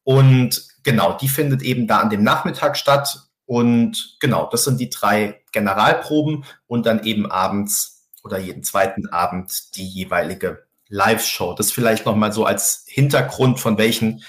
[0.04, 3.29] Und genau, die findet eben da an dem Nachmittag statt.
[3.50, 9.76] Und genau, das sind die drei Generalproben und dann eben abends oder jeden zweiten Abend
[9.76, 11.56] die jeweilige Live-Show.
[11.56, 14.22] Das vielleicht nochmal so als Hintergrund, von welchen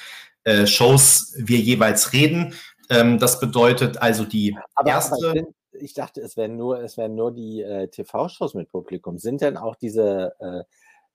[0.45, 2.55] äh, Shows wir jeweils reden.
[2.89, 5.31] Ähm, das bedeutet also die Aber, erste.
[5.31, 9.19] aber ich dachte, es wären nur, es wären nur die äh, TV-Shows mit Publikum.
[9.19, 10.65] Sind denn auch diese, äh,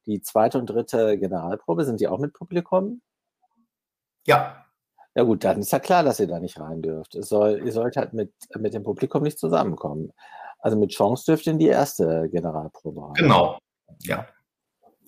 [0.05, 3.01] die zweite und dritte Generalprobe, sind die auch mit Publikum?
[4.27, 4.64] ja,
[5.15, 7.15] Ja gut, dann ist ja klar, dass ihr da nicht rein dürft.
[7.15, 10.12] Es soll, ihr sollt halt mit, mit dem Publikum nicht zusammenkommen.
[10.60, 13.13] Also mit Chance dürft ihr in die erste Generalprobe rein.
[13.13, 13.58] genau.
[14.01, 14.28] Ja.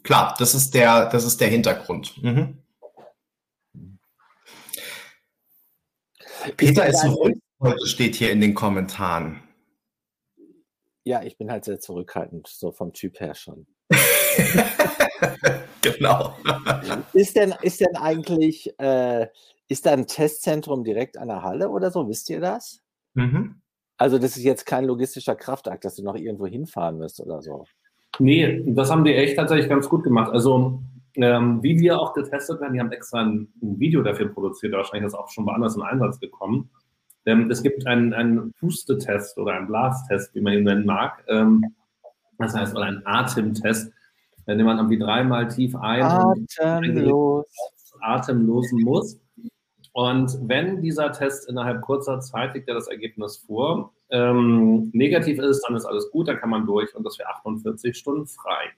[0.04, 2.22] Klar, das ist der, das ist der Hintergrund.
[2.24, 2.63] Mhm.
[6.56, 9.41] Peter ist dein- ruhig heute, steht hier in den Kommentaren.
[11.04, 13.65] Ja, ich bin halt sehr zurückhaltend, so vom Typ her schon.
[15.82, 16.36] genau.
[17.13, 19.28] Ist denn, ist denn eigentlich, äh,
[19.67, 22.08] ist da ein Testzentrum direkt an der Halle oder so?
[22.08, 22.82] Wisst ihr das?
[23.13, 23.62] Mhm.
[23.97, 27.65] Also, das ist jetzt kein logistischer Kraftakt, dass du noch irgendwo hinfahren müsst oder so.
[28.19, 30.32] Nee, das haben die echt tatsächlich ganz gut gemacht.
[30.32, 30.82] Also,
[31.15, 35.08] ähm, wie wir auch getestet werden, die haben extra ein, ein Video dafür produziert, wahrscheinlich
[35.08, 36.69] ist das auch schon woanders in Einsatz gekommen.
[37.25, 41.23] Ähm, es gibt einen, einen Pustetest oder einen Blastest, wie man ihn nennen mag.
[41.27, 41.63] Ähm,
[42.38, 43.91] das heißt, oder einen Atemtest,
[44.47, 47.45] den man irgendwie dreimal tief ein und Atemlos.
[47.99, 49.19] atemlosen muss.
[49.97, 55.63] Und wenn dieser Test innerhalb kurzer Zeit liegt ja das Ergebnis vor, ähm, negativ ist,
[55.67, 58.69] dann ist alles gut, dann kann man durch und das wäre 48 Stunden frei.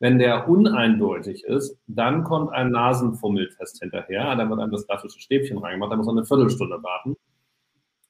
[0.00, 4.34] Wenn der uneindeutig ist, dann kommt ein Nasenfummeltest hinterher.
[4.34, 7.16] Da wird einem das klassische Stäbchen reingemacht, da muss man eine Viertelstunde warten.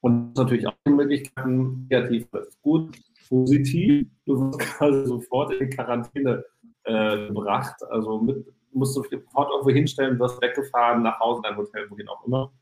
[0.01, 2.97] Und natürlich auch die Möglichkeiten, negativ, ist gut,
[3.29, 6.45] positiv, du wirst quasi sofort in Quarantäne
[6.85, 7.83] äh, gebracht.
[7.91, 12.25] Also mit, musst du sofort irgendwo hinstellen, wirst weggefahren, nach Hause, dein Hotel, wohin auch
[12.27, 12.53] immer.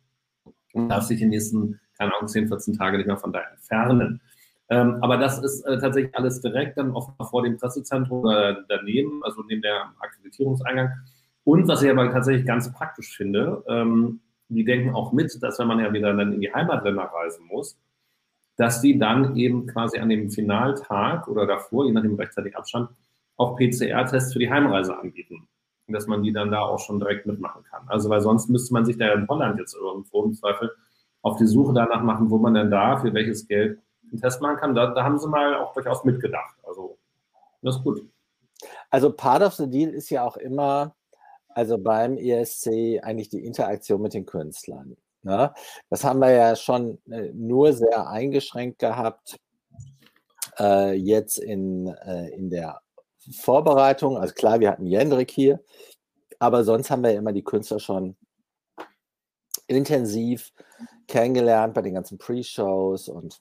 [0.73, 4.21] Und darfst dich die nächsten, keine Ahnung, 10, 14 Tage nicht mehr von da entfernen.
[4.71, 9.23] Ähm, aber das ist äh, tatsächlich alles direkt dann oft vor dem Pressezentrum äh, daneben,
[9.23, 10.91] also neben der Akkreditierungseingang.
[11.45, 15.67] Und was ich aber tatsächlich ganz praktisch finde, ähm, die denken auch mit, dass wenn
[15.67, 17.79] man ja wieder dann in die Heimatländer reisen muss,
[18.57, 22.89] dass die dann eben quasi an dem Finaltag oder davor, je nachdem rechtzeitig Abstand,
[23.37, 25.49] auch PCR-Tests für die Heimreise anbieten.
[25.87, 27.87] Dass man die dann da auch schon direkt mitmachen kann.
[27.89, 30.73] Also weil sonst müsste man sich da in Holland jetzt irgendwo im Zweifel
[31.21, 34.57] auf die Suche danach machen, wo man denn da für welches Geld einen Test machen
[34.57, 34.75] kann.
[34.75, 36.57] Da, da haben sie mal auch durchaus mitgedacht.
[36.63, 36.99] Also
[37.63, 38.07] das ist gut.
[38.91, 40.95] Also, part of the deal ist ja auch immer,
[41.49, 44.97] also beim ESC eigentlich die Interaktion mit den Künstlern.
[45.23, 45.53] Ne?
[45.89, 49.39] Das haben wir ja schon äh, nur sehr eingeschränkt gehabt,
[50.59, 52.81] äh, jetzt in, äh, in der
[53.33, 54.19] Vorbereitung.
[54.19, 55.61] Also klar, wir hatten Jendrik hier,
[56.39, 58.17] aber sonst haben wir ja immer die Künstler schon
[59.67, 60.53] intensiv
[61.07, 63.41] kennengelernt bei den ganzen Pre-Shows und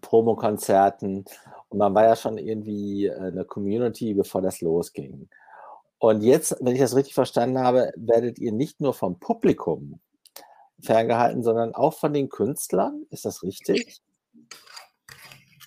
[0.00, 1.24] Promokonzerten.
[1.68, 5.28] Und man war ja schon irgendwie äh, eine Community, bevor das losging.
[5.98, 10.00] Und jetzt, wenn ich das richtig verstanden habe, werdet ihr nicht nur vom Publikum
[10.80, 13.06] ferngehalten, sondern auch von den Künstlern.
[13.10, 14.02] Ist das richtig?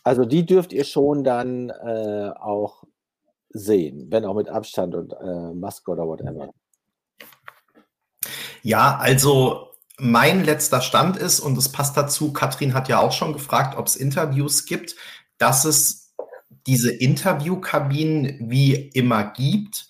[0.03, 2.78] Also die dürft ihr schon dann äh, auch
[3.49, 6.53] sehen, wenn auch mit Abstand und äh, Maske oder whatever.
[8.61, 13.33] Ja, also mein letzter Stand ist, und es passt dazu, Katrin hat ja auch schon
[13.33, 14.95] gefragt, ob es Interviews gibt,
[15.37, 16.13] dass es
[16.67, 19.89] diese Interviewkabinen wie immer gibt,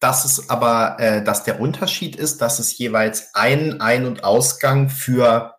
[0.00, 4.88] dass es aber, äh, dass der Unterschied ist, dass es jeweils einen Ein- und Ausgang
[4.88, 5.54] für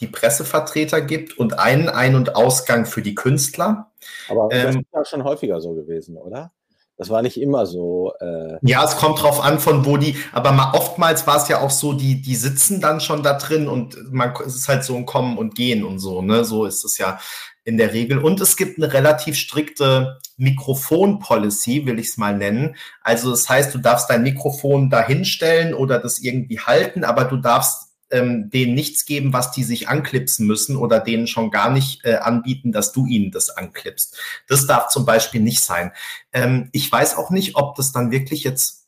[0.00, 3.92] die Pressevertreter gibt und einen Ein- und Ausgang für die Künstler.
[4.28, 6.52] Aber das Ähm, ist ja schon häufiger so gewesen, oder?
[6.96, 8.12] Das war nicht immer so.
[8.20, 11.60] Äh, Ja, es kommt drauf an, von wo die, aber mal, oftmals war es ja
[11.60, 14.94] auch so, die, die sitzen dann schon da drin und man, es ist halt so
[14.94, 16.44] ein Kommen und Gehen und so, ne?
[16.44, 17.18] So ist es ja
[17.64, 18.18] in der Regel.
[18.18, 22.76] Und es gibt eine relativ strikte Mikrofon-Policy, will ich es mal nennen.
[23.02, 27.38] Also das heißt, du darfst dein Mikrofon da hinstellen oder das irgendwie halten, aber du
[27.38, 27.83] darfst
[28.14, 32.14] ähm, denen nichts geben, was die sich anklipsen müssen oder denen schon gar nicht äh,
[32.16, 34.16] anbieten, dass du ihnen das anklippst.
[34.48, 35.92] Das darf zum Beispiel nicht sein.
[36.32, 38.84] Ähm, ich weiß auch nicht, ob das dann wirklich jetzt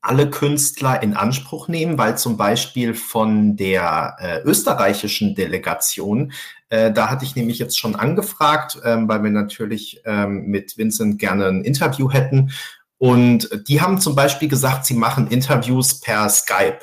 [0.00, 6.32] alle Künstler in Anspruch nehmen, weil zum Beispiel von der äh, österreichischen Delegation,
[6.70, 11.18] äh, da hatte ich nämlich jetzt schon angefragt, ähm, weil wir natürlich ähm, mit Vincent
[11.18, 12.52] gerne ein Interview hätten.
[12.98, 16.80] Und die haben zum Beispiel gesagt, sie machen Interviews per Skype.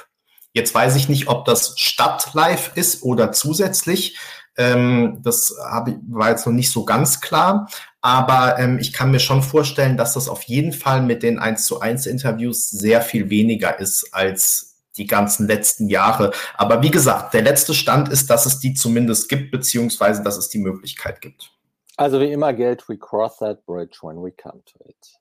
[0.56, 4.18] Jetzt weiß ich nicht, ob das statt live ist oder zusätzlich.
[4.58, 7.68] Ähm, das war jetzt noch nicht so ganz klar.
[8.00, 11.66] Aber ähm, ich kann mir schon vorstellen, dass das auf jeden Fall mit den 1
[11.66, 16.32] zu 1 Interviews sehr viel weniger ist als die ganzen letzten Jahre.
[16.56, 20.48] Aber wie gesagt, der letzte Stand ist, dass es die zumindest gibt, beziehungsweise dass es
[20.48, 21.52] die Möglichkeit gibt.
[21.98, 25.20] Also wie immer gilt, we cross that bridge when we come to it.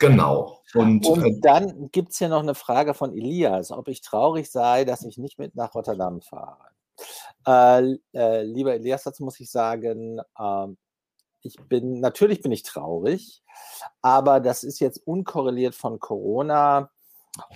[0.00, 0.58] Genau.
[0.74, 4.50] Und, und äh, dann gibt es hier noch eine Frage von Elias, ob ich traurig
[4.50, 6.64] sei, dass ich nicht mit nach Rotterdam fahre.
[7.46, 10.66] Äh, äh, lieber Elias, dazu muss ich sagen, äh,
[11.42, 13.42] ich bin, natürlich bin ich traurig,
[14.00, 16.90] aber das ist jetzt unkorreliert von Corona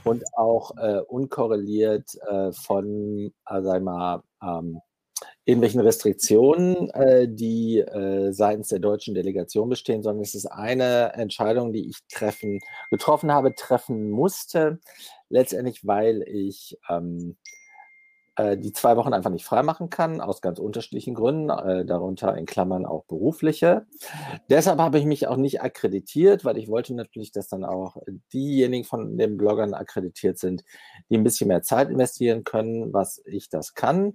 [0.04, 4.80] und auch äh, unkorreliert äh, von, äh, sag mal, ähm,
[5.45, 11.73] irgendwelchen Restriktionen, äh, die äh, seitens der deutschen Delegation bestehen, sondern es ist eine Entscheidung,
[11.73, 12.61] die ich treffen,
[12.91, 14.81] getroffen habe, treffen musste,
[15.29, 17.37] letztendlich, weil ich ähm,
[18.37, 22.47] äh, die zwei Wochen einfach nicht freimachen kann, aus ganz unterschiedlichen Gründen, äh, darunter in
[22.47, 23.87] Klammern auch berufliche.
[24.51, 27.97] Deshalb habe ich mich auch nicht akkreditiert, weil ich wollte natürlich, dass dann auch
[28.33, 30.64] diejenigen von den Bloggern akkreditiert sind,
[31.09, 34.14] die ein bisschen mehr Zeit investieren können, was ich das kann.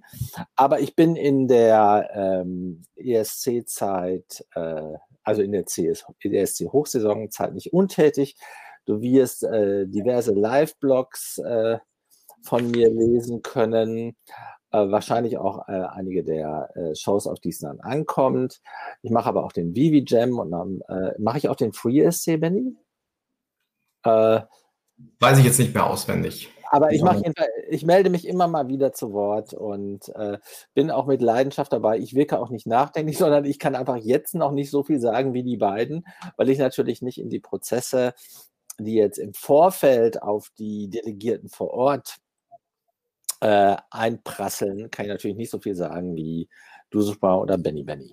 [0.54, 8.36] Aber ich bin in der ähm, ESC-Zeit, äh, also in der, ESC-Hochsaisonzeit nicht untätig.
[8.84, 11.78] Du wirst äh, diverse Live-Blogs äh,
[12.42, 14.16] von mir lesen können.
[14.72, 18.60] Äh, wahrscheinlich auch äh, einige der äh, Shows, auf die es dann ankommt.
[19.02, 22.08] Ich mache aber auch den Vivi Jam und dann äh, mache ich auch den Free
[22.10, 22.76] SC, Benny.
[24.04, 24.40] Äh,
[25.18, 26.50] Weiß ich jetzt nicht mehr auswendig.
[26.72, 27.20] Aber ich, mache
[27.68, 30.38] ich melde mich immer mal wieder zu Wort und äh,
[30.72, 31.98] bin auch mit Leidenschaft dabei.
[31.98, 35.34] Ich wirke auch nicht nachdenklich, sondern ich kann einfach jetzt noch nicht so viel sagen
[35.34, 38.14] wie die beiden, weil ich natürlich nicht in die Prozesse,
[38.78, 42.18] die jetzt im Vorfeld auf die Delegierten vor Ort
[43.40, 46.48] äh, einprasseln, kann ich natürlich nicht so viel sagen wie
[46.90, 48.12] du super oder Benny Benny.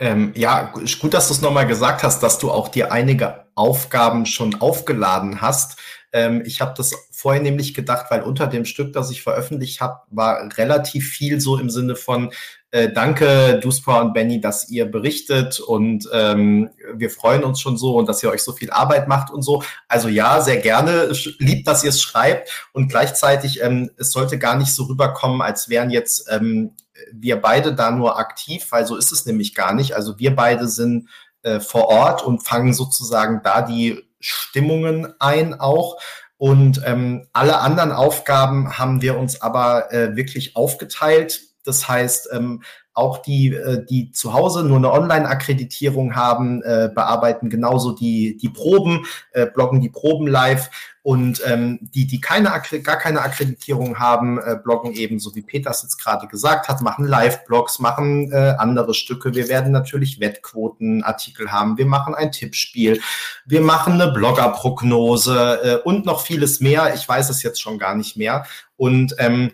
[0.00, 4.26] Ähm, ja, gut, dass du es nochmal gesagt hast, dass du auch dir einige Aufgaben
[4.26, 5.78] schon aufgeladen hast.
[6.12, 10.02] Ähm, ich habe das vorher nämlich gedacht, weil unter dem Stück, das ich veröffentlicht habe,
[10.10, 12.32] war relativ viel so im Sinne von
[12.74, 17.96] äh, Danke, Duspa und Benny, dass ihr berichtet und ähm, wir freuen uns schon so
[17.96, 19.62] und dass ihr euch so viel Arbeit macht und so.
[19.86, 21.12] Also ja, sehr gerne.
[21.38, 25.68] Liebt, dass ihr es schreibt und gleichzeitig, ähm, es sollte gar nicht so rüberkommen, als
[25.68, 26.72] wären jetzt ähm,
[27.12, 29.94] wir beide da nur aktiv, weil so ist es nämlich gar nicht.
[29.94, 31.08] Also wir beide sind
[31.42, 36.00] äh, vor Ort und fangen sozusagen da die Stimmungen ein auch.
[36.38, 41.53] Und ähm, alle anderen Aufgaben haben wir uns aber äh, wirklich aufgeteilt.
[41.64, 42.62] Das heißt, ähm,
[42.94, 48.48] auch die, äh, die zu Hause nur eine Online-Akkreditierung haben, äh, bearbeiten genauso die, die
[48.48, 50.70] Proben, äh, bloggen die Proben live
[51.02, 52.50] und ähm, die, die keine
[52.82, 57.04] gar keine Akkreditierung haben, äh, bloggen eben, so wie Peters jetzt gerade gesagt hat, machen
[57.04, 59.34] Live-Blogs, machen äh, andere Stücke.
[59.34, 61.76] Wir werden natürlich Wettquotenartikel haben.
[61.76, 63.00] Wir machen ein Tippspiel.
[63.44, 66.94] Wir machen eine Bloggerprognose äh, und noch vieles mehr.
[66.94, 68.46] Ich weiß es jetzt schon gar nicht mehr.
[68.76, 69.50] Und ähm,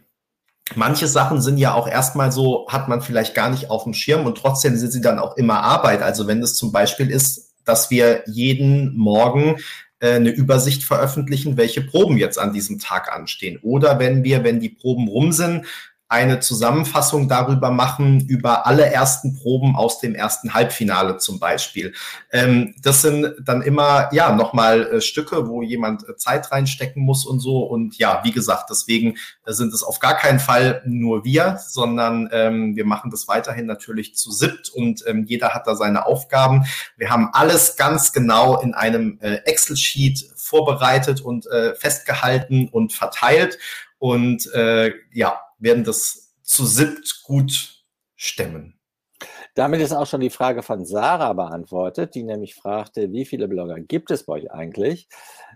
[0.75, 4.27] manche Sachen sind ja auch erstmal so, hat man vielleicht gar nicht auf dem Schirm
[4.27, 6.03] und trotzdem sind sie dann auch immer Arbeit.
[6.03, 9.57] Also wenn es zum Beispiel ist, dass wir jeden Morgen
[10.01, 13.59] äh, eine Übersicht veröffentlichen, welche Proben jetzt an diesem Tag anstehen.
[13.63, 15.67] Oder wenn wir, wenn die Proben rum sind,
[16.11, 21.95] eine Zusammenfassung darüber machen, über alle ersten Proben aus dem ersten Halbfinale zum Beispiel.
[22.33, 27.25] Ähm, das sind dann immer, ja, nochmal äh, Stücke, wo jemand äh, Zeit reinstecken muss
[27.25, 27.61] und so.
[27.61, 29.15] Und ja, wie gesagt, deswegen
[29.47, 33.67] äh, sind es auf gar keinen Fall nur wir, sondern ähm, wir machen das weiterhin
[33.67, 36.65] natürlich zu siebt und ähm, jeder hat da seine Aufgaben.
[36.97, 43.59] Wir haben alles ganz genau in einem äh, Excel-Sheet vorbereitet und äh, festgehalten und verteilt.
[44.01, 47.85] Und äh, ja, werden das zu siebt gut
[48.17, 48.81] stemmen.
[49.55, 53.81] Damit ist auch schon die Frage von Sarah beantwortet, die nämlich fragte, wie viele Blogger
[53.81, 55.09] gibt es bei euch eigentlich?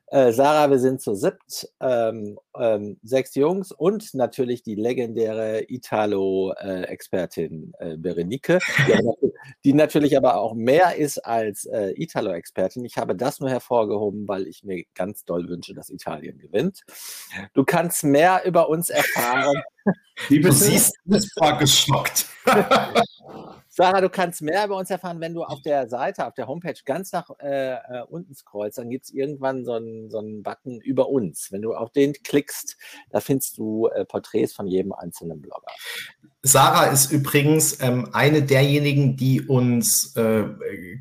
[0.09, 7.73] Äh, Sarah, wir sind zu siebt, ähm, ähm, sechs Jungs und natürlich die legendäre Italo-Expertin
[7.79, 9.12] äh, Berenike, die,
[9.64, 12.85] die, natürlich aber auch mehr ist als äh, Italo-Expertin.
[12.85, 16.83] Ich habe das nur hervorgehoben, weil ich mir ganz doll wünsche, dass Italien gewinnt.
[17.55, 19.63] Du kannst mehr über uns erfahren.
[20.29, 22.27] du siehst, du bist geschockt.
[23.77, 26.79] Sarah, du kannst mehr über uns erfahren, wenn du auf der Seite, auf der Homepage
[26.85, 28.79] ganz nach äh, äh unten scrollst.
[28.79, 31.51] Dann gibt es irgendwann so einen, so einen Button über uns.
[31.51, 32.77] Wenn du auf den klickst,
[33.11, 35.73] da findest du äh, Porträts von jedem einzelnen Blogger.
[36.43, 40.45] Sarah ist übrigens ähm, eine derjenigen, die uns äh,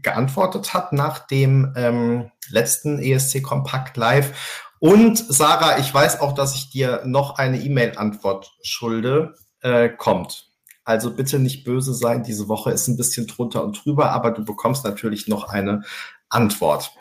[0.01, 4.71] geantwortet hat nach dem ähm, letzten ESC Kompakt Live.
[4.83, 9.33] Und Sarah, ich weiß auch, dass ich dir noch eine E-Mail-Antwort schulde.
[9.61, 10.49] Äh, kommt.
[10.83, 12.23] Also bitte nicht böse sein.
[12.23, 15.83] Diese Woche ist ein bisschen drunter und drüber, aber du bekommst natürlich noch eine
[16.27, 16.91] Antwort.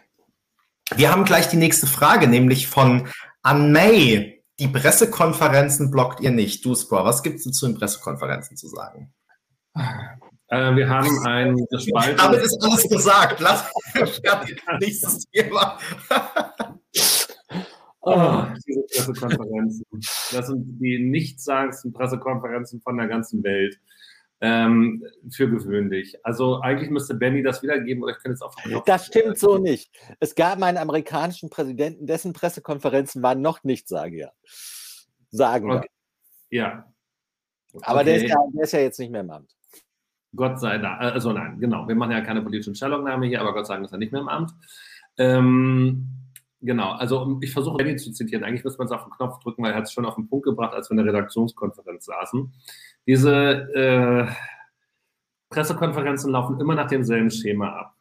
[0.95, 3.09] Wir haben gleich die nächste Frage, nämlich von
[3.43, 4.45] Ann May.
[4.61, 6.65] Die Pressekonferenzen blockt ihr nicht.
[6.65, 9.13] Du, Spor, was gibt es zu den Pressekonferenzen zu sagen?
[9.75, 11.57] Äh, wir haben ein.
[12.17, 13.41] Damit ist alles gesagt.
[13.41, 13.65] Lass
[14.79, 15.81] nächstes Thema.
[18.03, 19.87] Oh, diese Pressekonferenzen.
[20.33, 23.79] Das sind die nichtssagendsten Pressekonferenzen von der ganzen Welt.
[24.45, 26.19] Ähm, für gewöhnlich.
[26.25, 28.53] Also eigentlich müsste Benny das wiedergeben oder ich könnte es auch.
[28.85, 29.97] Das stimmt so nicht.
[30.19, 34.33] Es gab einen amerikanischen Präsidenten, dessen Pressekonferenzen waren noch nicht sagen ja.
[35.31, 35.89] Sagen okay.
[36.51, 36.93] Ja.
[37.83, 38.05] Aber okay.
[38.05, 39.55] der, ist ja, der ist ja jetzt nicht mehr im Amt.
[40.35, 41.01] Gott sei Dank.
[41.01, 41.87] Also nein, genau.
[41.87, 44.23] Wir machen ja keine politischen Stellungnahme hier, aber Gott sei Dank ist er nicht mehr
[44.23, 44.51] im Amt.
[45.19, 46.22] Ähm,
[46.65, 48.45] Genau, also ich versuche Benny zu zitieren.
[48.45, 50.29] Eigentlich müsste man es auf den Knopf drücken, weil er hat es schon auf den
[50.29, 52.53] Punkt gebracht, als wir in der Redaktionskonferenz saßen.
[53.05, 53.33] Diese
[53.75, 54.33] äh,
[55.51, 57.95] Pressekonferenzen laufen immer nach demselben Schema ab.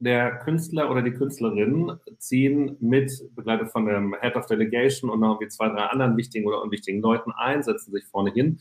[0.00, 5.36] Der Künstler oder die Künstlerin ziehen mit, begleitet von dem Head of Delegation und noch
[5.36, 8.60] irgendwie zwei, drei anderen wichtigen oder unwichtigen Leuten ein, setzen sich vorne hin.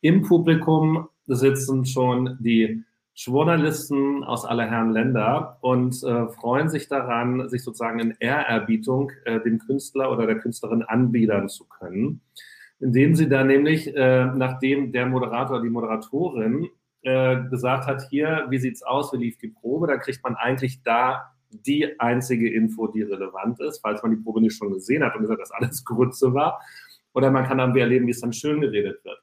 [0.00, 2.84] Im Publikum sitzen schon die
[3.16, 9.40] Journalisten aus aller Herren Länder und äh, freuen sich daran, sich sozusagen in Ehrerbietung äh,
[9.40, 12.20] dem Künstler oder der Künstlerin anbiedern zu können,
[12.78, 16.68] indem sie dann nämlich, äh, nachdem der Moderator, die Moderatorin
[17.02, 20.82] äh, gesagt hat, hier, wie sieht's aus, wie lief die Probe, dann kriegt man eigentlich
[20.82, 25.14] da die einzige Info, die relevant ist, falls man die Probe nicht schon gesehen hat
[25.14, 26.60] und gesagt, dass alles Grütze war.
[27.14, 29.22] Oder man kann dann erleben, wie es dann schön geredet wird.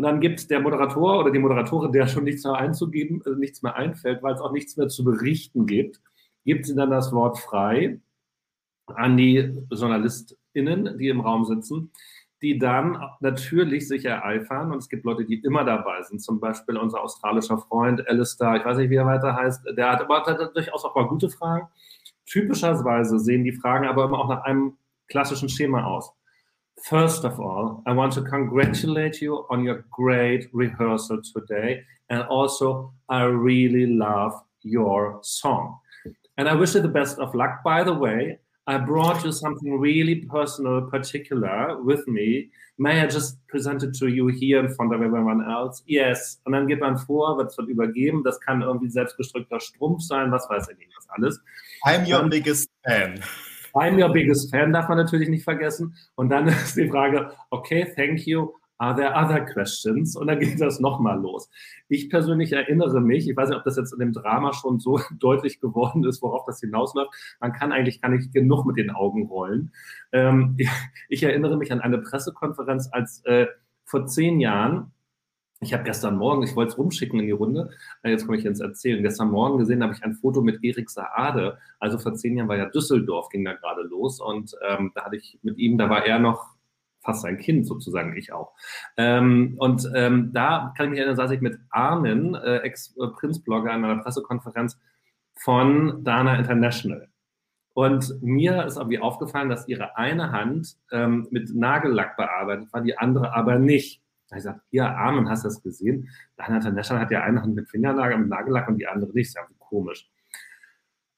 [0.00, 3.60] Und dann gibt der Moderator oder die Moderatorin, der schon nichts mehr einzugeben, also nichts
[3.60, 6.00] mehr einfällt, weil es auch nichts mehr zu berichten gibt,
[6.46, 8.00] gibt sie dann das Wort frei
[8.86, 11.92] an die JournalistInnen, die im Raum sitzen,
[12.40, 14.72] die dann natürlich sich ereifern.
[14.72, 16.22] Und es gibt Leute, die immer dabei sind.
[16.22, 20.00] Zum Beispiel unser australischer Freund Alistair, ich weiß nicht, wie er weiter heißt, der hat
[20.00, 21.68] aber hat durchaus auch mal gute Fragen.
[22.24, 24.78] Typischerweise sehen die Fragen aber immer auch nach einem
[25.08, 26.14] klassischen Schema aus.
[26.84, 31.82] First of all, I want to congratulate you on your great rehearsal today.
[32.08, 35.78] And also, I really love your song.
[36.36, 37.62] And I wish you the best of luck.
[37.62, 42.50] By the way, I brought you something really personal, particular with me.
[42.78, 45.82] May I just present it to you here in front of everyone else?
[45.86, 46.40] Yes.
[46.46, 48.22] Und dann geht man vor, wird es wird übergeben.
[48.24, 51.40] Das kann irgendwie selbstgestrickter Strumpf sein, was weiß ich nicht, was alles.
[51.84, 53.22] I'm your um, biggest fan.
[53.74, 55.94] I'm your biggest fan, darf man natürlich nicht vergessen.
[56.14, 58.52] Und dann ist die Frage, okay, thank you.
[58.80, 60.16] Are there other questions?
[60.16, 61.50] Und dann geht das nochmal los.
[61.88, 64.98] Ich persönlich erinnere mich, ich weiß nicht, ob das jetzt in dem Drama schon so
[65.18, 67.10] deutlich geworden ist, worauf das hinausläuft.
[67.40, 69.72] Man kann eigentlich gar nicht genug mit den Augen rollen.
[70.12, 70.56] Ähm,
[71.10, 73.48] ich, erinnere mich an eine Pressekonferenz, als äh,
[73.84, 74.92] vor zehn Jahren
[75.62, 77.70] ich habe gestern Morgen, ich wollte es rumschicken in die Runde,
[78.02, 79.02] jetzt komme ich ins Erzählen.
[79.02, 81.58] Gestern Morgen gesehen habe ich ein Foto mit Erik Saade.
[81.78, 85.16] Also vor zehn Jahren war ja Düsseldorf, ging da gerade los und ähm, da hatte
[85.16, 86.54] ich mit ihm, da war er noch
[87.02, 88.52] fast ein Kind sozusagen, ich auch.
[88.96, 93.84] Ähm, und ähm, da kann ich mich erinnern, saß ich mit Armin, äh, Ex-Prinz-Blogger, in
[93.84, 94.78] einer Pressekonferenz
[95.36, 97.08] von Dana International.
[97.74, 102.98] Und mir ist irgendwie aufgefallen, dass ihre eine Hand ähm, mit Nagellack bearbeitet war, die
[102.98, 104.02] andere aber nicht.
[104.30, 106.08] Da ich gesagt, ja, Armen, hast du das gesehen?
[106.36, 109.12] Dann hat der National hat ja eine Hand mit Fingernagel, mit Nagellack und die andere
[109.12, 109.36] nicht.
[109.36, 110.08] Das ist ja komisch.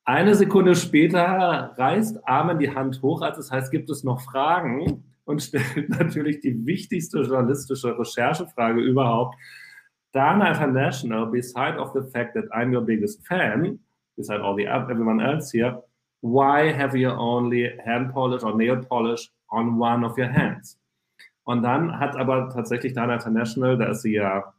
[0.05, 5.05] Eine Sekunde später reißt Armen die Hand hoch, als es heißt, gibt es noch Fragen?
[5.25, 9.37] Und stellt natürlich die wichtigste journalistische Recherchefrage überhaupt.
[10.13, 13.79] Dana International, beside of the fact that I'm your biggest fan,
[14.17, 15.83] beside all the everyone else here,
[16.23, 20.77] why have you only hand polish or nail polish on one of your hands?
[21.45, 24.55] Und dann hat aber tatsächlich Dana International, da ist sie ja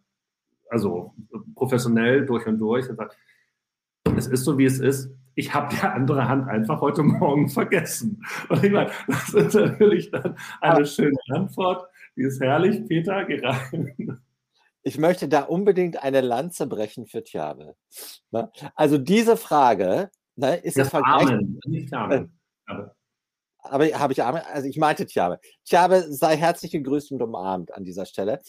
[0.69, 1.13] also
[1.55, 3.15] professionell durch und durch, gesagt,
[4.17, 5.11] es ist so, wie es ist.
[5.35, 8.23] Ich habe die andere Hand einfach heute Morgen vergessen.
[8.49, 11.87] Und ich meine, das ist natürlich dann eine schöne Antwort.
[12.15, 14.19] Die ist herrlich, Peter, gerade.
[14.83, 17.75] Ich möchte da unbedingt eine Lanze brechen für Tjabe.
[18.31, 18.51] Ne?
[18.75, 20.93] Also diese Frage ne, ist das.
[20.93, 22.31] Amen, nicht Amen.
[23.63, 25.39] Aber habe ich also ich meinte Tjabe.
[25.65, 28.41] Tjabe, sei herzlich gegrüßt und umarmt an dieser Stelle,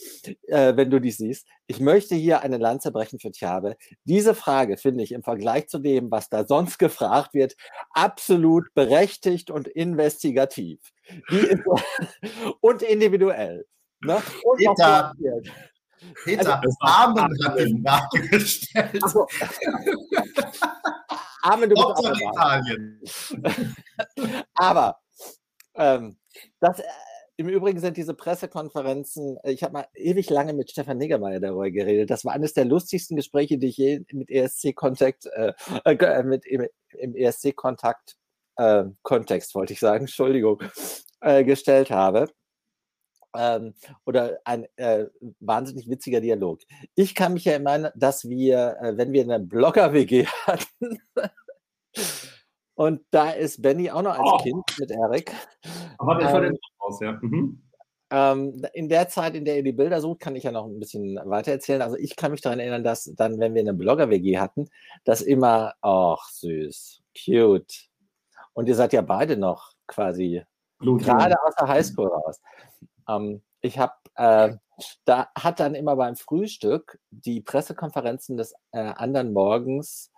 [0.48, 1.46] äh, wenn du dies siehst.
[1.66, 3.76] Ich möchte hier eine Lanze brechen für Tjabe.
[4.04, 7.54] Diese Frage finde ich im Vergleich zu dem, was da sonst gefragt wird,
[7.90, 10.80] absolut berechtigt und investigativ.
[12.60, 13.66] und individuell.
[14.00, 14.20] Ne?
[14.42, 15.12] Und Peter,
[16.24, 19.02] Peter also, Armen hat die Frage gestellt.
[19.02, 19.26] Also,
[21.42, 23.00] Armen, du bist auch Italien.
[24.54, 24.98] Aber
[25.76, 26.16] ähm,
[26.60, 26.84] das, äh,
[27.36, 31.70] im Übrigen sind diese Pressekonferenzen, äh, ich habe mal ewig lange mit Stefan Niggemeier darüber
[31.70, 32.10] geredet.
[32.10, 35.52] Das war eines der lustigsten Gespräche, die ich je mit ESC-Kontakt, äh,
[35.84, 36.66] äh, mit im,
[36.96, 38.16] im ESC-Kontakt,
[38.56, 40.62] äh, Kontext wollte ich sagen, Entschuldigung,
[41.20, 42.28] äh, gestellt habe.
[43.36, 45.06] Ähm, oder ein äh,
[45.40, 46.60] wahnsinnig witziger Dialog.
[46.94, 51.00] Ich kann mich ja erinnern, dass wir, äh, wenn wir eine Blogger-WG hatten,
[52.74, 54.36] und da ist Benny auch noch als oh.
[54.38, 55.32] Kind mit Erik.
[55.98, 57.18] Aber der ähm, aus, ja.
[57.22, 57.62] Mhm.
[58.10, 60.78] Ähm, in der Zeit, in der ihr die Bilder sucht, kann ich ja noch ein
[60.78, 61.82] bisschen weiter erzählen.
[61.82, 64.68] Also ich kann mich daran erinnern, dass dann, wenn wir eine Blogger-WG hatten,
[65.04, 67.88] das immer, ach süß, cute.
[68.52, 70.44] Und ihr seid ja beide noch quasi
[70.78, 72.40] gerade aus der Highschool raus.
[73.08, 74.54] Ähm, ich habe, äh,
[75.04, 80.12] da hat dann immer beim Frühstück die Pressekonferenzen des äh, anderen Morgens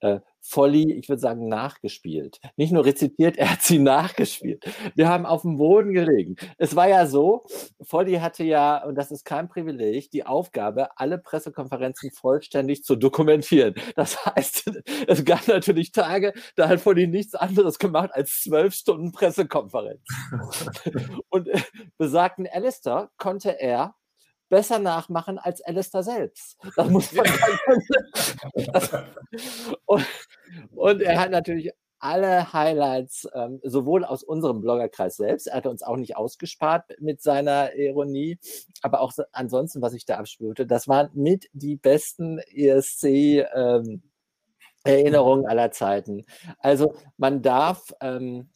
[0.00, 2.40] äh, Volli, ich würde sagen, nachgespielt.
[2.56, 4.64] Nicht nur rezitiert, er hat sie nachgespielt.
[4.94, 6.36] Wir haben auf dem Boden gelegen.
[6.58, 7.44] Es war ja so,
[7.80, 13.74] Volli hatte ja, und das ist kein Privileg, die Aufgabe, alle Pressekonferenzen vollständig zu dokumentieren.
[13.94, 14.70] Das heißt,
[15.06, 20.02] es gab natürlich Tage, da hat Volli nichts anderes gemacht als zwölf Stunden Pressekonferenz.
[21.28, 21.60] und äh,
[21.98, 23.94] besagten Alistair konnte er
[24.50, 26.58] besser nachmachen als Alistair selbst.
[26.76, 28.29] Das muss man sagen.
[29.86, 30.06] und,
[30.74, 35.82] und er hat natürlich alle Highlights, ähm, sowohl aus unserem Bloggerkreis selbst, er hat uns
[35.82, 38.38] auch nicht ausgespart mit seiner Ironie,
[38.80, 43.04] aber auch so, ansonsten, was ich da abspürte, das waren mit die besten ESC
[43.54, 44.02] ähm,
[44.82, 46.24] Erinnerungen aller Zeiten.
[46.58, 48.48] Also man darf ähm,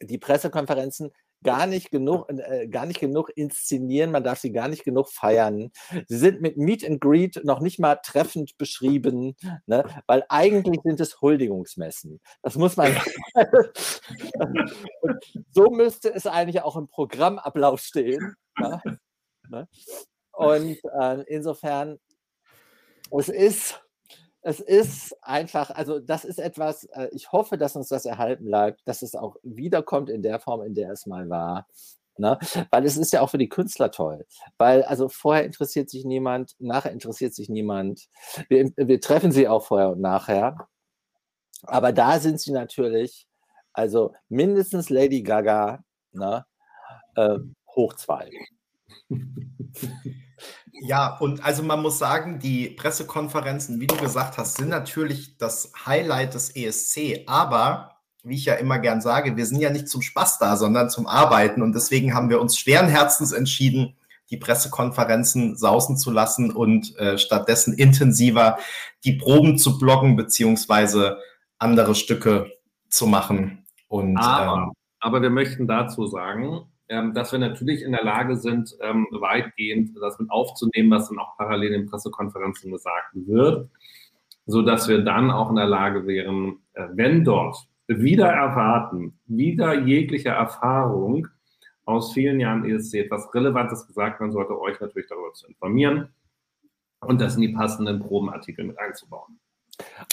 [0.00, 1.12] die Pressekonferenzen
[1.42, 5.70] gar nicht genug, äh, gar nicht genug inszenieren, man darf sie gar nicht genug feiern.
[6.08, 9.84] Sie sind mit Meet and Greet noch nicht mal treffend beschrieben, ne?
[10.06, 12.20] weil eigentlich sind es Huldigungsmessen.
[12.42, 12.96] Das muss man.
[15.50, 18.36] so müsste es eigentlich auch im Programmablauf stehen.
[18.58, 18.80] Ne?
[19.48, 19.68] ne?
[20.32, 21.98] Und äh, insofern,
[23.10, 23.82] es ist
[24.46, 28.80] es ist einfach, also das ist etwas, äh, ich hoffe, dass uns das erhalten bleibt,
[28.84, 31.66] dass es auch wiederkommt in der Form, in der es mal war.
[32.16, 32.38] Ne?
[32.70, 34.24] Weil es ist ja auch für die Künstler toll.
[34.56, 38.06] Weil also vorher interessiert sich niemand, nachher interessiert sich niemand.
[38.48, 40.68] Wir, wir treffen sie auch vorher und nachher.
[41.64, 43.26] Aber da sind sie natürlich,
[43.72, 45.82] also mindestens Lady Gaga,
[46.12, 46.46] ne?
[47.16, 47.38] Äh,
[47.74, 48.30] hoch zwei.
[50.80, 55.72] Ja, und also man muss sagen, die Pressekonferenzen, wie du gesagt hast, sind natürlich das
[55.86, 57.24] Highlight des ESC.
[57.26, 60.90] Aber, wie ich ja immer gern sage, wir sind ja nicht zum Spaß da, sondern
[60.90, 61.62] zum Arbeiten.
[61.62, 63.96] Und deswegen haben wir uns schweren Herzens entschieden,
[64.30, 68.58] die Pressekonferenzen sausen zu lassen und äh, stattdessen intensiver
[69.04, 71.18] die Proben zu bloggen, beziehungsweise
[71.58, 72.50] andere Stücke
[72.88, 73.64] zu machen.
[73.88, 78.76] Und, aber, ähm, aber wir möchten dazu sagen, dass wir natürlich in der Lage sind,
[78.80, 83.68] ähm, weitgehend das mit aufzunehmen, was dann auch parallel in Pressekonferenzen gesagt wird,
[84.46, 87.56] so dass wir dann auch in der Lage wären, äh, wenn dort
[87.88, 91.28] wieder erwarten, wieder jegliche Erfahrung
[91.84, 96.08] aus vielen Jahren ESC etwas Relevantes gesagt werden sollte, euch natürlich darüber zu informieren
[97.00, 99.38] und das in die passenden Probenartikel mit einzubauen.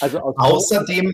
[0.01, 1.13] Also außerdem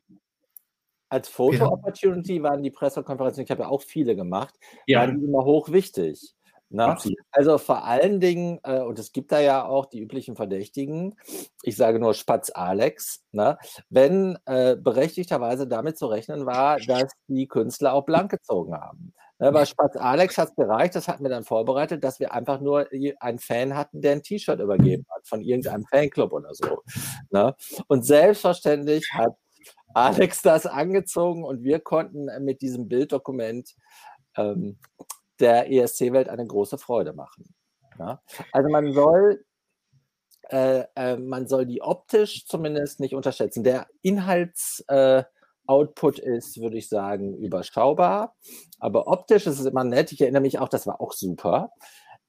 [1.09, 4.55] als Foto-Opportunity waren die Pressekonferenzen, ich habe ja auch viele gemacht,
[4.85, 4.99] ja.
[4.99, 6.35] waren die immer hochwichtig.
[6.71, 6.95] Ne?
[7.31, 11.15] Also vor allen Dingen, äh, und es gibt da ja auch die üblichen Verdächtigen,
[11.63, 13.57] ich sage nur Spatz Alex, ne?
[13.89, 19.13] wenn äh, berechtigterweise damit zu rechnen war, dass die Künstler auch blank gezogen haben.
[19.39, 19.51] Ne?
[19.51, 22.87] Bei Spatz Alex hat es gereicht, das hatten wir dann vorbereitet, dass wir einfach nur
[23.19, 26.83] einen Fan hatten, der ein T-Shirt übergeben hat von irgendeinem Fanclub oder so.
[27.31, 27.55] Ne?
[27.87, 29.33] Und selbstverständlich hat
[29.93, 33.75] Alex das angezogen und wir konnten mit diesem Bilddokument
[34.37, 34.79] ähm,
[35.39, 37.55] der ESC-Welt eine große Freude machen.
[37.97, 38.21] Ja?
[38.51, 39.43] Also man soll,
[40.49, 43.63] äh, äh, man soll die optisch zumindest nicht unterschätzen.
[43.63, 48.35] Der Inhaltsoutput äh, ist, würde ich sagen, überschaubar,
[48.79, 50.11] aber optisch ist es immer nett.
[50.11, 51.71] Ich erinnere mich auch, das war auch super.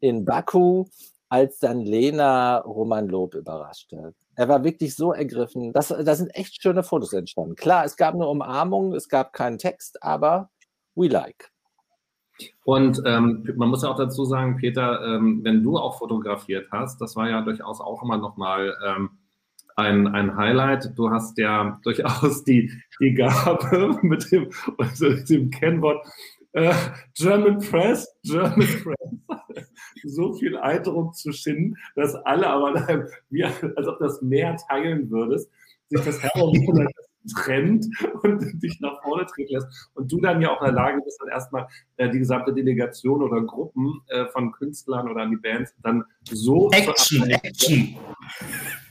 [0.01, 0.87] In Baku
[1.29, 4.15] als dann Lena Roman Lob überraschte.
[4.41, 5.75] Er war wirklich so ergriffen.
[5.75, 7.57] Das, da sind echt schöne Fotos entstanden.
[7.57, 10.49] Klar, es gab eine Umarmung, es gab keinen Text, aber
[10.95, 11.51] we like.
[12.65, 17.03] Und ähm, man muss ja auch dazu sagen, Peter, ähm, wenn du auch fotografiert hast,
[17.03, 19.11] das war ja durchaus auch immer nochmal ähm,
[19.77, 20.97] ein, ein Highlight.
[20.97, 26.03] Du hast ja durchaus die, die Gabe mit dem, mit dem Kennwort
[26.53, 26.73] äh,
[27.15, 29.39] German Press, German Press,
[30.05, 32.75] so viel Eindruck zu schinden, dass alle aber
[33.31, 35.51] wie, als ob das mehr teilen würdest,
[35.89, 36.89] sich das herumwundern,
[37.35, 37.87] trennt
[38.23, 39.91] und dich nach vorne treten lässt.
[39.95, 43.23] Und du dann ja auch in der Lage bist, dann erstmal äh, die gesamte Delegation
[43.23, 47.97] oder Gruppen äh, von Künstlern oder die Bands dann so Action, Action.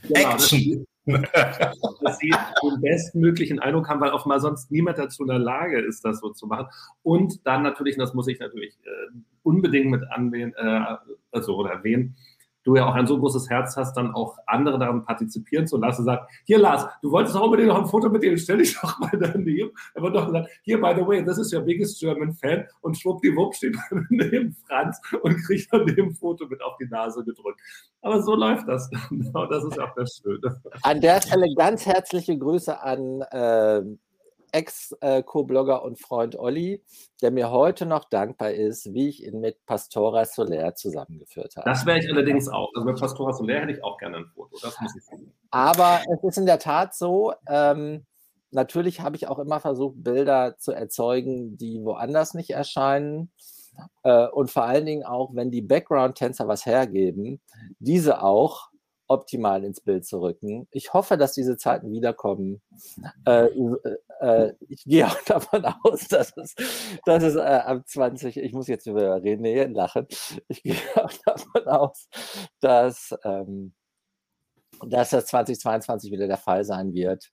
[0.02, 0.86] Genau, Action.
[1.12, 2.30] Dass sie
[2.62, 6.30] den bestmöglichen Eindruck haben, weil offenbar sonst niemand dazu in der Lage ist, das so
[6.30, 6.66] zu machen.
[7.02, 10.96] Und dann natürlich, und das muss ich natürlich äh, unbedingt mit anwählen, äh,
[11.32, 12.16] also oder erwähnen,
[12.64, 16.04] du ja auch ein so großes Herz hast, dann auch andere daran partizipieren zu lassen.
[16.04, 18.98] Sagt, hier Lars, du wolltest auch unbedingt noch ein Foto mit dir, stell dich doch
[18.98, 19.70] mal daneben.
[19.94, 22.98] Er wird doch gesagt, hier, by the way, this is your biggest German fan und
[22.98, 23.76] schwuppdiwupp steht
[24.10, 27.60] neben Franz und kriegt dann dem Foto mit auf die Nase gedrückt.
[28.02, 28.90] Aber so läuft das.
[29.08, 30.60] Genau, das ist auch das Schöne.
[30.82, 33.82] An der Stelle ganz herzliche Grüße an äh,
[34.52, 36.82] Ex-Co-Blogger und Freund Olli,
[37.22, 41.68] der mir heute noch dankbar ist, wie ich ihn mit Pastora Soler zusammengeführt habe.
[41.68, 42.70] Das wäre ich allerdings auch.
[42.74, 44.56] Also mit Pastora Soler hätte ich auch gerne ein Foto.
[44.62, 45.32] Das muss ich sagen.
[45.50, 48.06] Aber es ist in der Tat so, ähm,
[48.50, 53.30] natürlich habe ich auch immer versucht, Bilder zu erzeugen, die woanders nicht erscheinen.
[54.02, 57.40] Äh, und vor allen Dingen auch, wenn die Background-Tänzer was hergeben,
[57.78, 58.69] diese auch
[59.10, 60.68] optimal ins Bild zu rücken.
[60.70, 62.62] Ich hoffe, dass diese Zeiten wiederkommen.
[63.26, 63.48] Äh,
[64.20, 66.54] äh, ich gehe auch davon aus, dass es,
[67.04, 70.06] dass es äh, am 20, ich muss jetzt über René lachen,
[70.48, 72.08] ich gehe auch davon aus,
[72.60, 73.74] dass, ähm,
[74.86, 77.30] dass das 2022 wieder der Fall sein wird.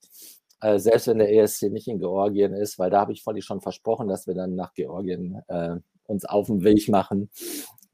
[0.62, 3.62] Äh, selbst wenn der ESC nicht in Georgien ist, weil da habe ich vorhin schon
[3.62, 7.30] versprochen, dass wir dann nach Georgien äh, uns auf den Weg machen.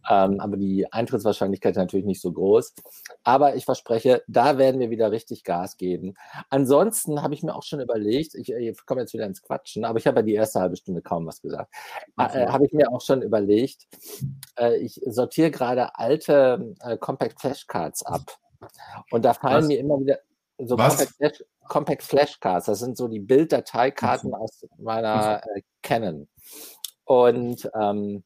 [0.10, 2.74] Ähm, aber die Eintrittswahrscheinlichkeit ist natürlich nicht so groß.
[3.24, 6.16] Aber ich verspreche, da werden wir wieder richtig Gas geben.
[6.50, 10.00] Ansonsten habe ich mir auch schon überlegt, ich, ich komme jetzt wieder ins Quatschen, aber
[10.00, 11.74] ich habe ja die erste halbe Stunde kaum was gesagt.
[12.18, 13.88] Äh, habe ich mir auch schon überlegt,
[14.58, 18.38] äh, ich sortiere gerade alte äh, Compact Flashcards ab.
[19.12, 19.68] Und da fallen was?
[19.68, 20.20] mir immer wieder
[20.58, 26.28] so Compact, Flash, Compact Flashcards, das sind so die Bilddateikarten aus meiner äh, Canon.
[27.06, 28.24] Und ähm,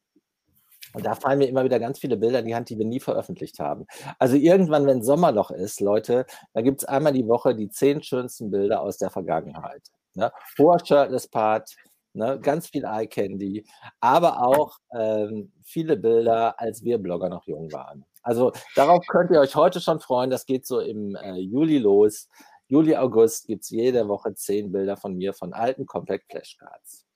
[0.92, 3.00] und da fallen mir immer wieder ganz viele Bilder in die Hand, die wir nie
[3.00, 3.86] veröffentlicht haben.
[4.18, 8.50] Also irgendwann, wenn Sommerloch ist, Leute, da gibt es einmal die Woche die zehn schönsten
[8.50, 9.82] Bilder aus der Vergangenheit.
[10.14, 10.32] Ne?
[10.58, 11.76] Hoher Shirtless Part,
[12.12, 12.40] ne?
[12.40, 13.66] ganz viel Eye Candy,
[14.00, 18.04] aber auch ähm, viele Bilder, als wir Blogger noch jung waren.
[18.22, 20.30] Also darauf könnt ihr euch heute schon freuen.
[20.30, 22.28] Das geht so im äh, Juli los.
[22.66, 27.06] Juli, August gibt es jede Woche zehn Bilder von mir von alten Compact Flashcards.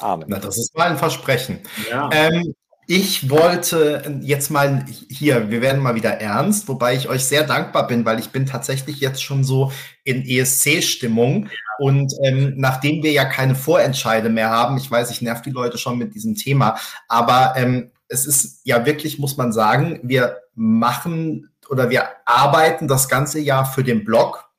[0.00, 0.26] Amen.
[0.28, 1.60] Na, das ist mal ein Versprechen.
[1.88, 2.08] Ja.
[2.12, 2.54] Ähm,
[2.92, 7.86] ich wollte jetzt mal hier, wir werden mal wieder ernst, wobei ich euch sehr dankbar
[7.86, 9.70] bin, weil ich bin tatsächlich jetzt schon so
[10.02, 11.48] in ESC-Stimmung.
[11.78, 15.78] Und ähm, nachdem wir ja keine Vorentscheide mehr haben, ich weiß, ich nerv die Leute
[15.78, 21.48] schon mit diesem Thema, aber ähm, es ist ja wirklich, muss man sagen, wir machen
[21.68, 24.50] oder wir arbeiten das ganze Jahr für den Blog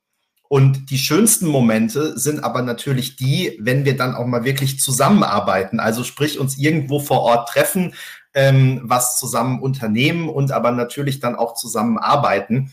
[0.52, 5.80] und die schönsten Momente sind aber natürlich die, wenn wir dann auch mal wirklich zusammenarbeiten.
[5.80, 7.94] Also sprich uns irgendwo vor Ort treffen,
[8.34, 12.72] ähm, was zusammen unternehmen und aber natürlich dann auch zusammenarbeiten.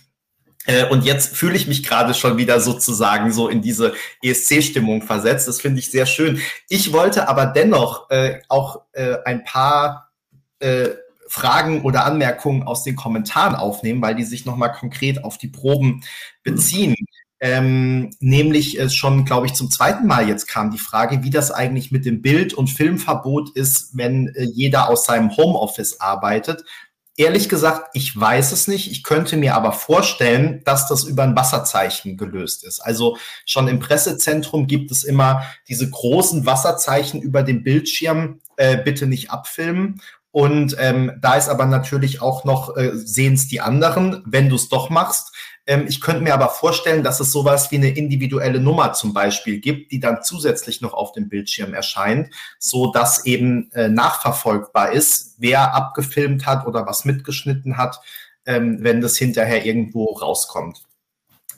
[0.67, 5.49] Äh, und jetzt fühle ich mich gerade schon wieder sozusagen so in diese ESC-Stimmung versetzt.
[5.49, 6.41] Das finde ich sehr schön.
[6.69, 10.11] Ich wollte aber dennoch äh, auch äh, ein paar
[10.61, 10.91] äh,
[11.29, 16.03] Fragen oder Anmerkungen aus den Kommentaren aufnehmen, weil die sich nochmal konkret auf die Proben
[16.43, 16.95] beziehen.
[17.41, 21.53] Ähm, nämlich äh, schon, glaube ich, zum zweiten Mal jetzt kam die Frage, wie das
[21.53, 26.65] eigentlich mit dem Bild- und Filmverbot ist, wenn äh, jeder aus seinem Homeoffice arbeitet.
[27.17, 28.91] Ehrlich gesagt, ich weiß es nicht.
[28.91, 32.81] Ich könnte mir aber vorstellen, dass das über ein Wasserzeichen gelöst ist.
[32.81, 39.07] Also schon im Pressezentrum gibt es immer diese großen Wasserzeichen über dem Bildschirm, äh, bitte
[39.07, 40.01] nicht abfilmen.
[40.31, 44.57] Und ähm, da ist aber natürlich auch noch, äh, sehen es die anderen, wenn du
[44.57, 45.33] es doch machst,
[45.87, 49.93] ich könnte mir aber vorstellen, dass es sowas wie eine individuelle Nummer zum Beispiel gibt,
[49.93, 55.75] die dann zusätzlich noch auf dem Bildschirm erscheint, so dass eben äh, nachverfolgbar ist, wer
[55.75, 58.01] abgefilmt hat oder was mitgeschnitten hat,
[58.47, 60.83] ähm, wenn das hinterher irgendwo rauskommt.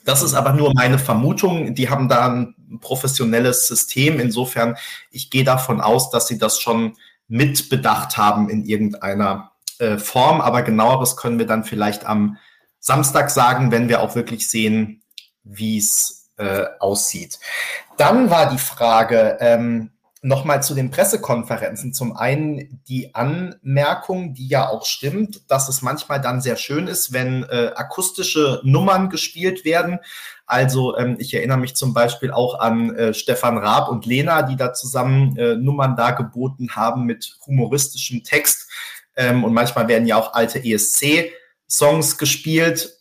[0.03, 1.73] Das ist aber nur meine Vermutung.
[1.75, 4.19] Die haben da ein professionelles System.
[4.19, 4.75] Insofern,
[5.11, 6.97] ich gehe davon aus, dass sie das schon
[7.29, 10.41] mitbedacht haben in irgendeiner äh, Form.
[10.41, 12.37] Aber genaueres können wir dann vielleicht am
[12.81, 15.03] Samstag sagen, wenn wir auch wirklich sehen,
[15.43, 17.39] wie es äh, aussieht.
[17.97, 19.91] Dann war die Frage ähm,
[20.23, 21.93] nochmal zu den Pressekonferenzen.
[21.93, 27.13] Zum einen die Anmerkung, die ja auch stimmt, dass es manchmal dann sehr schön ist,
[27.13, 29.99] wenn äh, akustische Nummern gespielt werden.
[30.45, 34.55] Also ähm, ich erinnere mich zum Beispiel auch an äh, Stefan Raab und Lena, die
[34.55, 38.69] da zusammen äh, Nummern dargeboten haben mit humoristischem Text.
[39.15, 41.31] Ähm, und manchmal werden ja auch alte ESC
[41.71, 42.97] Songs gespielt.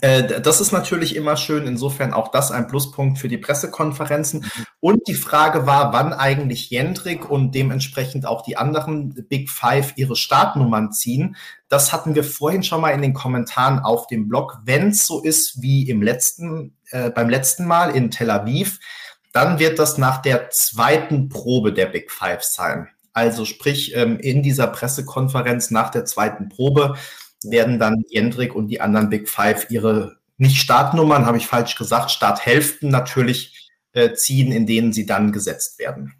[0.00, 4.50] Äh, das ist natürlich immer schön, insofern auch das ein Pluspunkt für die Pressekonferenzen.
[4.80, 10.16] Und die Frage war, wann eigentlich Jendrik und dementsprechend auch die anderen Big Five ihre
[10.16, 11.36] Startnummern ziehen.
[11.68, 14.58] Das hatten wir vorhin schon mal in den Kommentaren auf dem Blog.
[14.64, 18.80] Wenn es so ist wie im letzten, äh, beim letzten Mal in Tel Aviv,
[19.32, 22.88] dann wird das nach der zweiten Probe der Big Five sein.
[23.14, 26.96] Also sprich, ähm, in dieser Pressekonferenz nach der zweiten Probe
[27.50, 32.10] werden dann Jendrik und die anderen Big Five ihre nicht Startnummern, habe ich falsch gesagt,
[32.10, 36.14] Starthälften natürlich äh, ziehen, in denen sie dann gesetzt werden.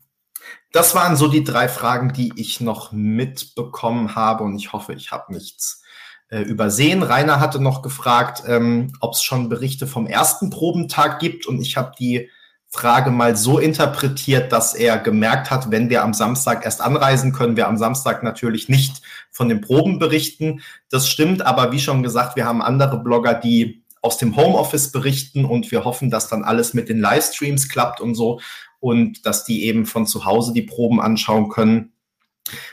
[0.73, 5.11] Das waren so die drei Fragen, die ich noch mitbekommen habe und ich hoffe, ich
[5.11, 5.83] habe nichts
[6.29, 7.03] äh, übersehen.
[7.03, 11.77] Rainer hatte noch gefragt, ähm, ob es schon Berichte vom ersten Probentag gibt und ich
[11.77, 12.31] habe die
[12.75, 17.55] Frage mal so interpretiert, dass er gemerkt hat, wenn wir am Samstag erst anreisen, können
[17.55, 20.63] wir am Samstag natürlich nicht von den Proben berichten.
[20.89, 25.45] Das stimmt, aber wie schon gesagt, wir haben andere Blogger, die aus dem Homeoffice berichten
[25.45, 28.41] und wir hoffen, dass dann alles mit den Livestreams klappt und so
[28.81, 31.93] und dass die eben von zu Hause die Proben anschauen können,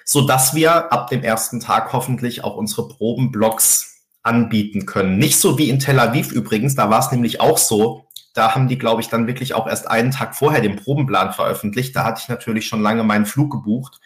[0.05, 5.17] so dass wir ab dem ersten Tag hoffentlich auch unsere Probenblogs anbieten können.
[5.17, 8.08] Nicht so wie in Tel Aviv übrigens, da war es nämlich auch so,
[8.39, 11.93] da haben die, glaube ich, dann wirklich auch erst einen Tag vorher den Probenplan veröffentlicht.
[11.93, 13.99] Da hatte ich natürlich schon lange meinen Flug gebucht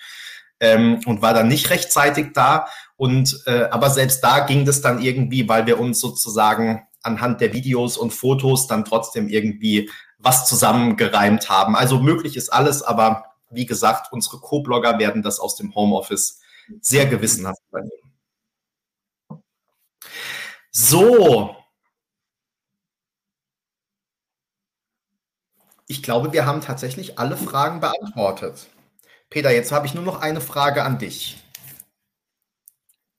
[0.60, 2.66] ähm, und war dann nicht rechtzeitig da.
[2.96, 7.54] Und äh, aber selbst da ging das dann irgendwie, weil wir uns sozusagen anhand der
[7.54, 11.76] Videos und Fotos dann trotzdem irgendwie was zusammengereimt haben.
[11.76, 16.40] Also möglich ist alles, aber wie gesagt, unsere Co-Blogger werden das aus dem Homeoffice
[16.82, 18.14] sehr gewissenhaft übernehmen.
[20.72, 21.56] So,
[25.94, 28.66] Ich glaube, wir haben tatsächlich alle Fragen beantwortet.
[29.30, 31.38] Peter, jetzt habe ich nur noch eine Frage an dich.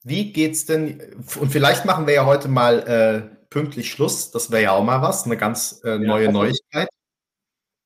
[0.02, 1.00] Wie geht's denn?
[1.38, 4.32] Und vielleicht machen wir ja heute mal äh, pünktlich Schluss.
[4.32, 6.88] Das wäre ja auch mal was, eine ganz äh, neue ja, also, Neuigkeit.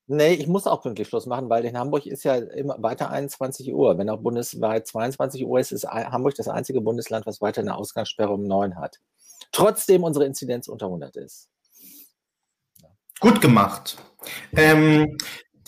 [0.07, 3.74] Nee, ich muss auch pünktlich Schluss machen, weil in Hamburg ist ja immer weiter 21
[3.74, 3.99] Uhr.
[3.99, 8.32] Wenn auch bundesweit 22 Uhr ist, ist Hamburg das einzige Bundesland, was weiter eine Ausgangssperre
[8.32, 9.01] um 9 hat.
[9.53, 11.51] Trotzdem unsere Inzidenz unter 100 ist.
[13.20, 13.96] Gut gemacht.
[14.54, 15.16] Ähm,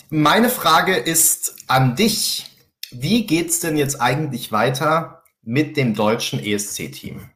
[0.09, 2.45] meine Frage ist an dich.
[2.91, 7.29] Wie geht es denn jetzt eigentlich weiter mit dem deutschen ESC-Team?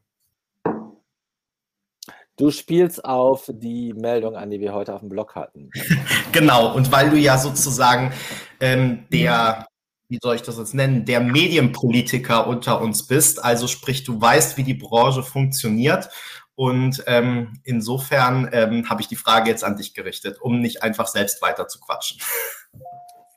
[2.38, 5.70] Du spielst auf die Meldung an, die wir heute auf dem Blog hatten.
[6.32, 8.12] genau, und weil du ja sozusagen
[8.60, 9.68] ähm, der,
[10.10, 14.58] wie soll ich das jetzt nennen, der Medienpolitiker unter uns bist, also sprich, du weißt,
[14.58, 16.10] wie die Branche funktioniert
[16.56, 21.08] und ähm, insofern ähm, habe ich die Frage jetzt an dich gerichtet, um nicht einfach
[21.08, 22.22] selbst weiter zu quatschen.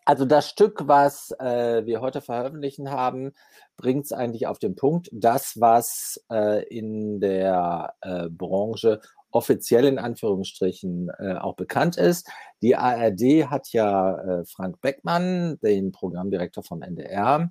[0.04, 3.32] Also das Stück, was äh, wir heute veröffentlichen haben,
[3.76, 5.10] bringt es eigentlich auf den Punkt.
[5.12, 9.00] Das, was äh, in der äh, Branche
[9.30, 12.28] offiziell in Anführungsstrichen äh, auch bekannt ist.
[12.62, 17.50] Die ARD hat ja äh, Frank Beckmann, den Programmdirektor vom NDR,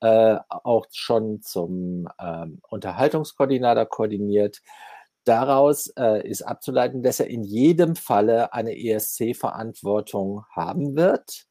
[0.00, 4.60] äh, auch schon zum ähm, Unterhaltungskoordinator koordiniert.
[5.24, 11.44] Daraus äh, ist abzuleiten, dass er in jedem Falle eine ESC-Verantwortung haben wird.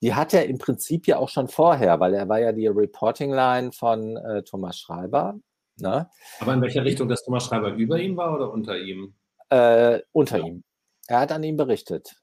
[0.00, 3.72] Die hat er im Prinzip ja auch schon vorher, weil er war ja die Reporting-Line
[3.72, 5.38] von äh, Thomas Schreiber.
[5.76, 6.08] Ne?
[6.40, 9.14] Aber in welcher Richtung, dass Thomas Schreiber über ihm war oder unter ihm?
[9.50, 10.46] Äh, unter ja.
[10.46, 10.64] ihm.
[11.06, 12.16] Er hat an ihm berichtet.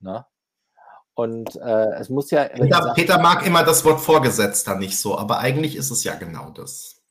[0.00, 0.26] Ne?
[1.14, 2.44] Und äh, es muss ja.
[2.48, 6.50] Peter, Peter mag immer das Wort Vorgesetzter nicht so, aber eigentlich ist es ja genau
[6.50, 7.03] das.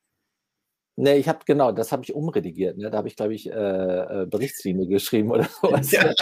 [0.95, 2.77] Nee, ich habe genau, das habe ich umredigiert.
[2.77, 2.91] Ne?
[2.91, 5.91] Da habe ich, glaube ich, äh, äh, Berichtslinie geschrieben oder sowas.
[5.91, 6.13] Ja.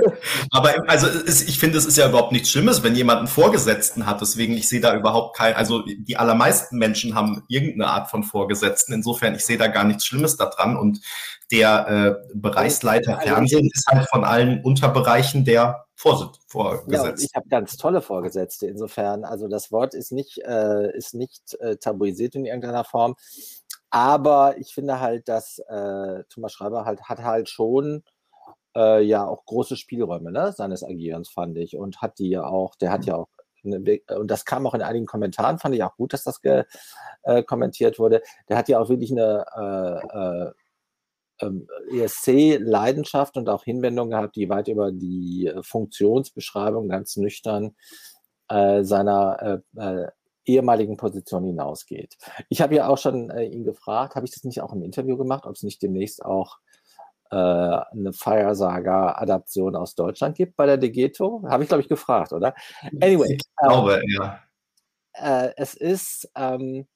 [0.50, 4.04] Aber also es, ich finde, es ist ja überhaupt nichts Schlimmes, wenn jemand einen Vorgesetzten
[4.04, 4.20] hat.
[4.20, 8.94] Deswegen, ich sehe da überhaupt kein, also die allermeisten Menschen haben irgendeine Art von Vorgesetzten.
[8.94, 10.76] Insofern, ich sehe da gar nichts Schlimmes daran.
[10.76, 11.00] Und
[11.52, 17.22] der äh, Bereichsleiter Fernsehen ist halt von allen Unterbereichen der Vorsitz, Vorgesetzte.
[17.22, 18.66] Ja, ich habe ganz tolle Vorgesetzte.
[18.66, 23.14] Insofern, also das Wort ist nicht, äh, ist nicht äh, tabuisiert in irgendeiner Form.
[23.96, 28.02] Aber ich finde halt, dass äh, Thomas Schreiber halt hat halt schon
[28.76, 31.78] äh, ja auch große Spielräume ne, seines Agierens, fand ich.
[31.78, 33.28] Und hat die ja auch, der hat ja auch
[33.64, 36.64] eine, und das kam auch in einigen Kommentaren, fand ich auch gut, dass das ge,
[37.22, 38.20] äh, kommentiert wurde.
[38.50, 44.50] Der hat ja auch wirklich eine äh, äh, ähm, ESC-Leidenschaft und auch Hinwendung gehabt, die
[44.50, 47.74] weit über die Funktionsbeschreibung ganz nüchtern
[48.50, 50.08] äh, seiner äh, äh,
[50.46, 52.16] ehemaligen Position hinausgeht.
[52.48, 55.16] Ich habe ja auch schon äh, ihn gefragt, habe ich das nicht auch im Interview
[55.16, 56.58] gemacht, ob es nicht demnächst auch
[57.30, 61.42] äh, eine Fire Saga-Adaption aus Deutschland gibt bei der Degeto?
[61.48, 62.54] Habe ich, glaube ich, gefragt, oder?
[63.00, 63.34] Anyway.
[63.34, 64.40] Ich glaube, ähm, ja.
[65.14, 66.86] Äh, es ist, ähm,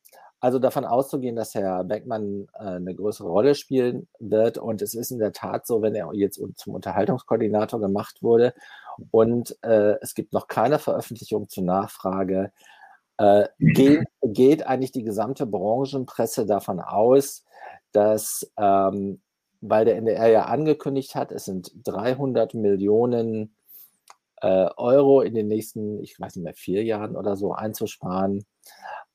[0.40, 4.56] also davon auszugehen, dass Herr Beckmann äh, eine größere Rolle spielen wird.
[4.56, 8.54] Und es ist in der Tat so, wenn er jetzt zum Unterhaltungskoordinator gemacht wurde
[9.10, 12.52] und äh, es gibt noch keine Veröffentlichung zur Nachfrage,
[13.20, 17.44] äh, geht, geht, eigentlich die gesamte Branchenpresse davon aus,
[17.92, 19.20] dass, ähm,
[19.60, 23.54] weil der NDR ja angekündigt hat, es sind 300 Millionen
[24.40, 28.46] äh, Euro in den nächsten, ich weiß nicht mehr, vier Jahren oder so einzusparen.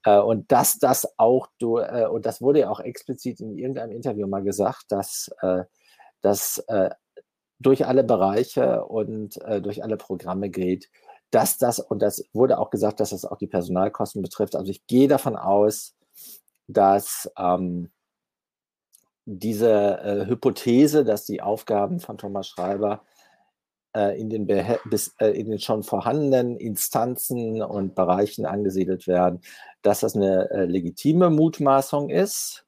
[0.03, 3.91] Äh, und dass das auch, du, äh, und das wurde ja auch explizit in irgendeinem
[3.91, 5.63] Interview mal gesagt, dass, äh,
[6.21, 6.91] dass äh,
[7.57, 10.89] durch alle Bereiche und durch alle Programme geht,
[11.35, 14.55] dass das, und das wurde auch gesagt, dass das auch die Personalkosten betrifft.
[14.55, 15.93] Also ich gehe davon aus,
[16.67, 17.91] dass ähm,
[19.25, 23.03] diese äh, Hypothese, dass die Aufgaben von Thomas Schreiber
[23.93, 24.47] äh, in, den
[24.85, 29.41] bis, äh, in den schon vorhandenen Instanzen und Bereichen angesiedelt werden,
[29.81, 32.65] dass das eine äh, legitime Mutmaßung ist.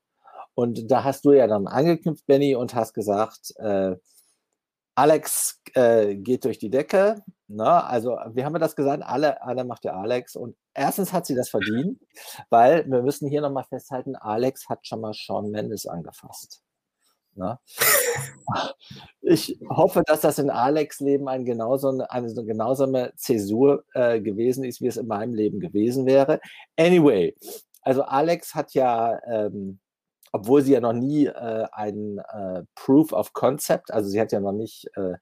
[0.55, 3.95] Und da hast du ja dann angeknüpft, Benny, und hast gesagt, äh,
[4.95, 7.23] Alex äh, geht durch die Decke.
[7.49, 7.83] Ne?
[7.85, 9.03] Also, wie haben wir das gesagt?
[9.03, 10.35] Alle, alle macht der Alex.
[10.35, 11.99] Und erstens hat sie das verdient,
[12.49, 16.61] weil wir müssen hier nochmal festhalten, Alex hat schon mal Sean Mendes angefasst.
[17.35, 17.59] Ne?
[19.21, 22.87] Ich hoffe, dass das in Alex' Leben ein genauso, eine so genauso
[23.17, 26.39] Zäsur äh, gewesen ist, wie es in meinem Leben gewesen wäre.
[26.77, 27.35] Anyway,
[27.81, 29.79] also Alex hat ja ähm,
[30.31, 34.39] obwohl sie ja noch nie äh, ein äh, Proof of Concept, also sie hat ja
[34.39, 35.15] noch nicht äh,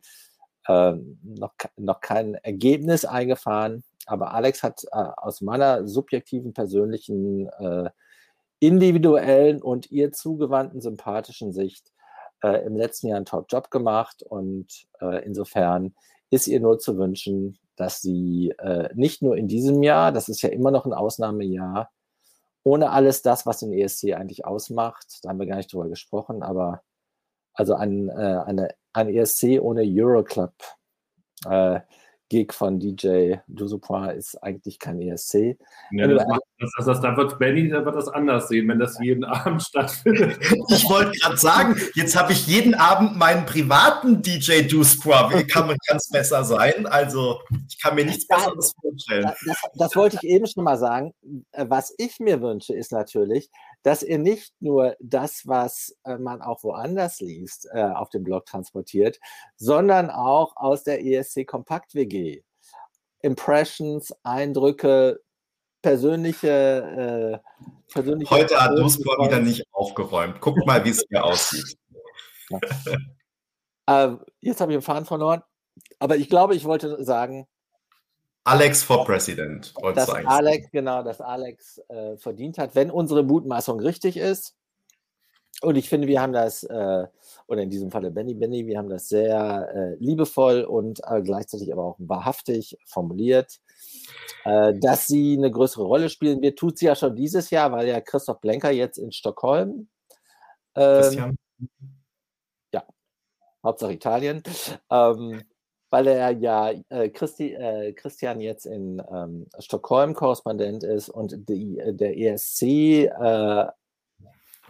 [0.67, 7.89] ähm, noch, noch kein Ergebnis eingefahren, aber Alex hat äh, aus meiner subjektiven, persönlichen, äh,
[8.59, 11.91] individuellen und ihr zugewandten, sympathischen Sicht
[12.41, 14.23] äh, im letzten Jahr einen Top-Job gemacht.
[14.23, 14.87] Und
[15.23, 15.93] insofern
[16.29, 18.53] ist ihr nur zu wünschen, dass sie
[18.93, 21.91] nicht nur in diesem Jahr, das ist ja immer noch ein Ausnahmejahr,
[22.63, 26.41] ohne alles das, was den ESC eigentlich ausmacht, da haben wir gar nicht drüber gesprochen,
[26.41, 26.81] aber
[27.53, 30.53] also ein, äh, eine, ein ESC ohne Euroclub
[31.47, 31.79] äh,
[32.29, 35.57] Gig von DJ Dusupra ist eigentlich kein ESC.
[35.91, 38.97] Ja, das macht, das, das, da wird Benny da wird das anders sehen, wenn das
[38.99, 40.39] jeden Abend stattfindet.
[40.69, 45.31] Ich wollte gerade sagen, jetzt habe ich jeden Abend meinen privaten DJ Dusupra.
[45.31, 46.87] Wie kann man ganz besser sein?
[46.87, 47.39] Also
[47.69, 49.31] ich kann mir nichts Besseres vorstellen.
[49.45, 51.13] Das, das wollte ich eben schon mal sagen.
[51.55, 53.49] Was ich mir wünsche, ist natürlich,
[53.85, 58.47] dass ihr nicht nur das, was äh, man auch woanders liest, äh, auf dem Blog
[58.47, 59.19] transportiert,
[59.57, 62.41] sondern auch aus der ESC Kompakt WG.
[63.21, 65.21] Impressions, Eindrücke,
[65.83, 70.41] persönliche, äh, persönliche Heute hat Duspor wieder nicht aufgeräumt.
[70.41, 71.77] Guckt mal, wie es hier aussieht.
[72.49, 74.07] Ja.
[74.07, 75.43] äh, jetzt habe ich den Faden verloren.
[75.99, 77.47] Aber ich glaube, ich wollte sagen,
[78.45, 79.73] Alex for President.
[79.95, 84.55] Dass Alex, genau, dass Alex äh, verdient hat, wenn unsere Mutmaßung richtig ist.
[85.61, 87.07] Und ich finde, wir haben das, äh,
[87.47, 91.73] oder in diesem Falle Benny Benny, wir haben das sehr äh, liebevoll und äh, gleichzeitig
[91.73, 93.59] aber auch wahrhaftig formuliert.
[94.43, 97.87] Äh, dass sie eine größere Rolle spielen wird, tut sie ja schon dieses Jahr, weil
[97.87, 99.87] ja Christoph Blenker jetzt in Stockholm.
[100.75, 101.37] Ähm,
[102.71, 102.83] ja,
[103.63, 104.43] Hauptsache Italien.
[104.91, 105.41] Ähm,
[105.95, 111.79] weil er ja äh, Christi, äh, Christian jetzt in ähm, Stockholm Korrespondent ist und die,
[111.79, 113.65] äh, der ESC äh,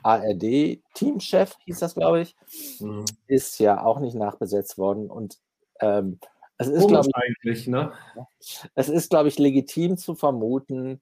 [0.03, 2.35] ARD Teamchef hieß das, glaube ich,
[2.79, 3.05] mhm.
[3.25, 5.39] ist ja auch nicht nachbesetzt worden und
[5.79, 6.19] ähm,
[6.59, 7.09] es ist, glaube
[7.41, 7.91] ich, ne?
[8.75, 11.01] es ist, glaube ich, legitim zu vermuten,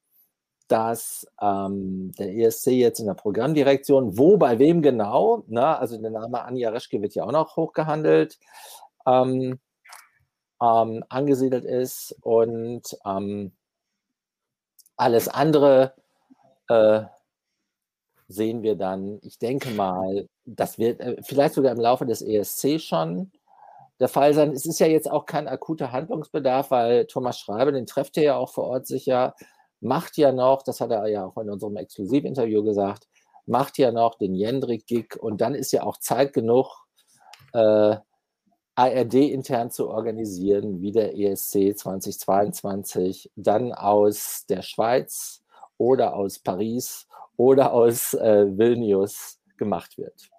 [0.70, 5.78] dass ähm, der ESC jetzt in der Programmdirektion, wo, bei wem genau, ne?
[5.78, 8.40] also der Name Anja Reschke wird ja auch noch hochgehandelt,
[9.06, 9.60] ähm,
[10.64, 13.52] ähm, angesiedelt ist und ähm,
[14.96, 15.94] alles andere
[16.70, 17.02] äh,
[18.28, 22.80] sehen wir dann, ich denke mal, das wird äh, vielleicht sogar im Laufe des ESC
[22.80, 23.32] schon
[24.00, 24.52] der Fall sein.
[24.52, 28.36] Es ist ja jetzt auch kein akuter Handlungsbedarf, weil Thomas Schreiber, den trefft ihr ja
[28.38, 29.36] auch vor Ort sicher,
[29.82, 33.08] macht ja noch, das hat er ja auch in unserem Exklusivinterview gesagt,
[33.46, 36.86] macht ja noch den Jendrik-Gig und dann ist ja auch Zeit genug,
[37.54, 37.98] äh,
[38.76, 45.44] ARD intern zu organisieren, wie der ESC 2022 dann aus der Schweiz
[45.78, 47.08] oder aus Paris
[47.38, 50.30] oder aus äh, Vilnius gemacht wird.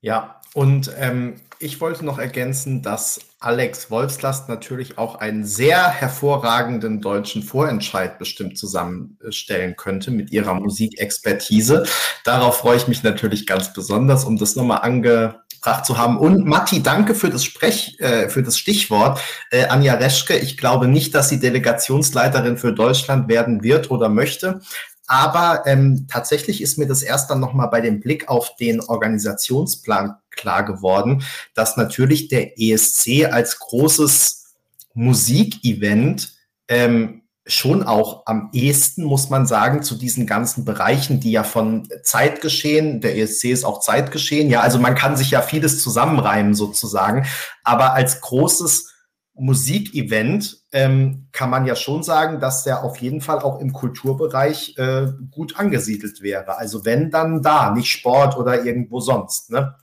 [0.00, 7.00] Ja, und ähm, ich wollte noch ergänzen, dass Alex Wolfslast natürlich auch einen sehr hervorragenden
[7.00, 11.86] deutschen Vorentscheid bestimmt zusammenstellen könnte mit ihrer Musikexpertise.
[12.24, 16.18] Darauf freue ich mich natürlich ganz besonders, um das nochmal ange gebracht zu haben.
[16.18, 19.20] Und Matti, danke für das Sprech, äh, für das Stichwort.
[19.50, 24.60] Äh, Anja Reschke, ich glaube nicht, dass sie Delegationsleiterin für Deutschland werden wird oder möchte.
[25.06, 30.16] aber ähm, tatsächlich ist mir das erst dann nochmal bei dem Blick auf den Organisationsplan
[30.30, 34.54] klar geworden, dass natürlich der ESC als großes
[34.94, 36.32] Musikevent
[36.68, 41.86] ähm, schon auch am ehesten, muss man sagen, zu diesen ganzen Bereichen, die ja von
[42.02, 47.26] Zeitgeschehen, der ESC ist auch Zeitgeschehen, ja, also man kann sich ja vieles zusammenreimen sozusagen,
[47.62, 48.94] aber als großes
[49.36, 54.78] Musikevent ähm, kann man ja schon sagen, dass der auf jeden Fall auch im Kulturbereich
[54.78, 56.56] äh, gut angesiedelt wäre.
[56.56, 59.50] Also wenn dann da, nicht Sport oder irgendwo sonst.
[59.50, 59.74] Ne?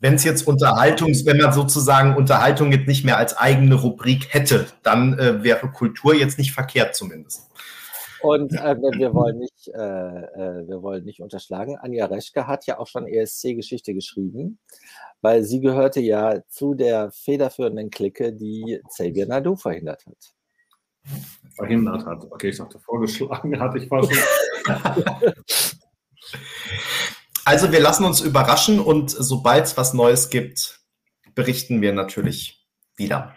[0.00, 4.66] Wenn es jetzt Unterhaltung, wenn man sozusagen Unterhaltung jetzt nicht mehr als eigene Rubrik hätte,
[4.82, 7.50] dann äh, wäre Kultur jetzt nicht verkehrt zumindest.
[8.22, 12.78] Und äh, wir, wollen nicht, äh, äh, wir wollen nicht unterschlagen, Anja Reschke hat ja
[12.78, 14.58] auch schon ESC-Geschichte geschrieben,
[15.20, 20.34] weil sie gehörte ja zu der federführenden Clique, die Xavier Nadu verhindert hat.
[21.56, 22.26] Verhindert hat.
[22.30, 23.74] Okay, ich dachte, vorgeschlagen hat.
[23.76, 24.16] Ich war schon.
[27.50, 30.82] Also wir lassen uns überraschen und sobald es was Neues gibt,
[31.34, 33.34] berichten wir natürlich wieder.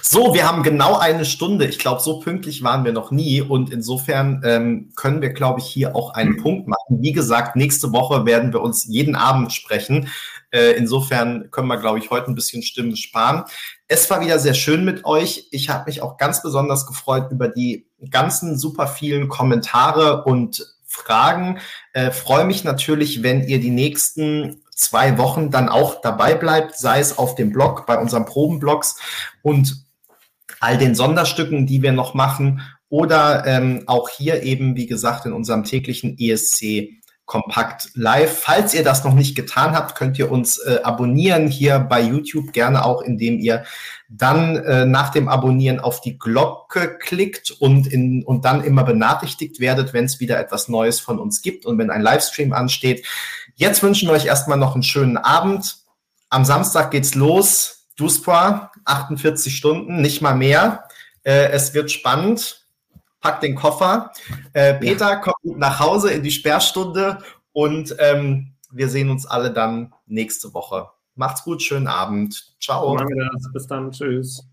[0.00, 1.66] So, wir haben genau eine Stunde.
[1.66, 3.42] Ich glaube, so pünktlich waren wir noch nie.
[3.42, 6.42] Und insofern ähm, können wir, glaube ich, hier auch einen mhm.
[6.42, 7.02] Punkt machen.
[7.02, 10.08] Wie gesagt, nächste Woche werden wir uns jeden Abend sprechen.
[10.50, 13.44] Äh, insofern können wir, glaube ich, heute ein bisschen Stimmen sparen.
[13.86, 15.46] Es war wieder sehr schön mit euch.
[15.50, 21.60] Ich habe mich auch ganz besonders gefreut über die ganzen super vielen Kommentare und Fragen.
[21.92, 26.98] Äh, Freue mich natürlich, wenn ihr die nächsten zwei Wochen dann auch dabei bleibt, sei
[26.98, 28.96] es auf dem Blog, bei unseren Probenblogs
[29.42, 29.84] und
[30.58, 35.32] all den Sonderstücken, die wir noch machen oder ähm, auch hier eben, wie gesagt, in
[35.32, 36.99] unserem täglichen ESC
[37.30, 38.40] Kompakt Live.
[38.40, 42.52] Falls ihr das noch nicht getan habt, könnt ihr uns äh, abonnieren hier bei YouTube,
[42.52, 43.62] gerne auch, indem ihr
[44.08, 49.60] dann äh, nach dem Abonnieren auf die Glocke klickt und, in, und dann immer benachrichtigt
[49.60, 53.06] werdet, wenn es wieder etwas Neues von uns gibt und wenn ein Livestream ansteht.
[53.54, 55.76] Jetzt wünschen wir euch erstmal noch einen schönen Abend.
[56.30, 57.86] Am Samstag geht's los.
[57.94, 60.82] Duspoir, 48 Stunden, nicht mal mehr.
[61.22, 62.59] Äh, es wird spannend
[63.20, 64.12] pack den Koffer.
[64.52, 67.18] Äh, Peter kommt nach Hause in die Sperrstunde
[67.52, 70.88] und ähm, wir sehen uns alle dann nächste Woche.
[71.14, 72.54] Macht's gut, schönen Abend.
[72.60, 72.96] Ciao.
[73.52, 74.49] Bis dann, tschüss.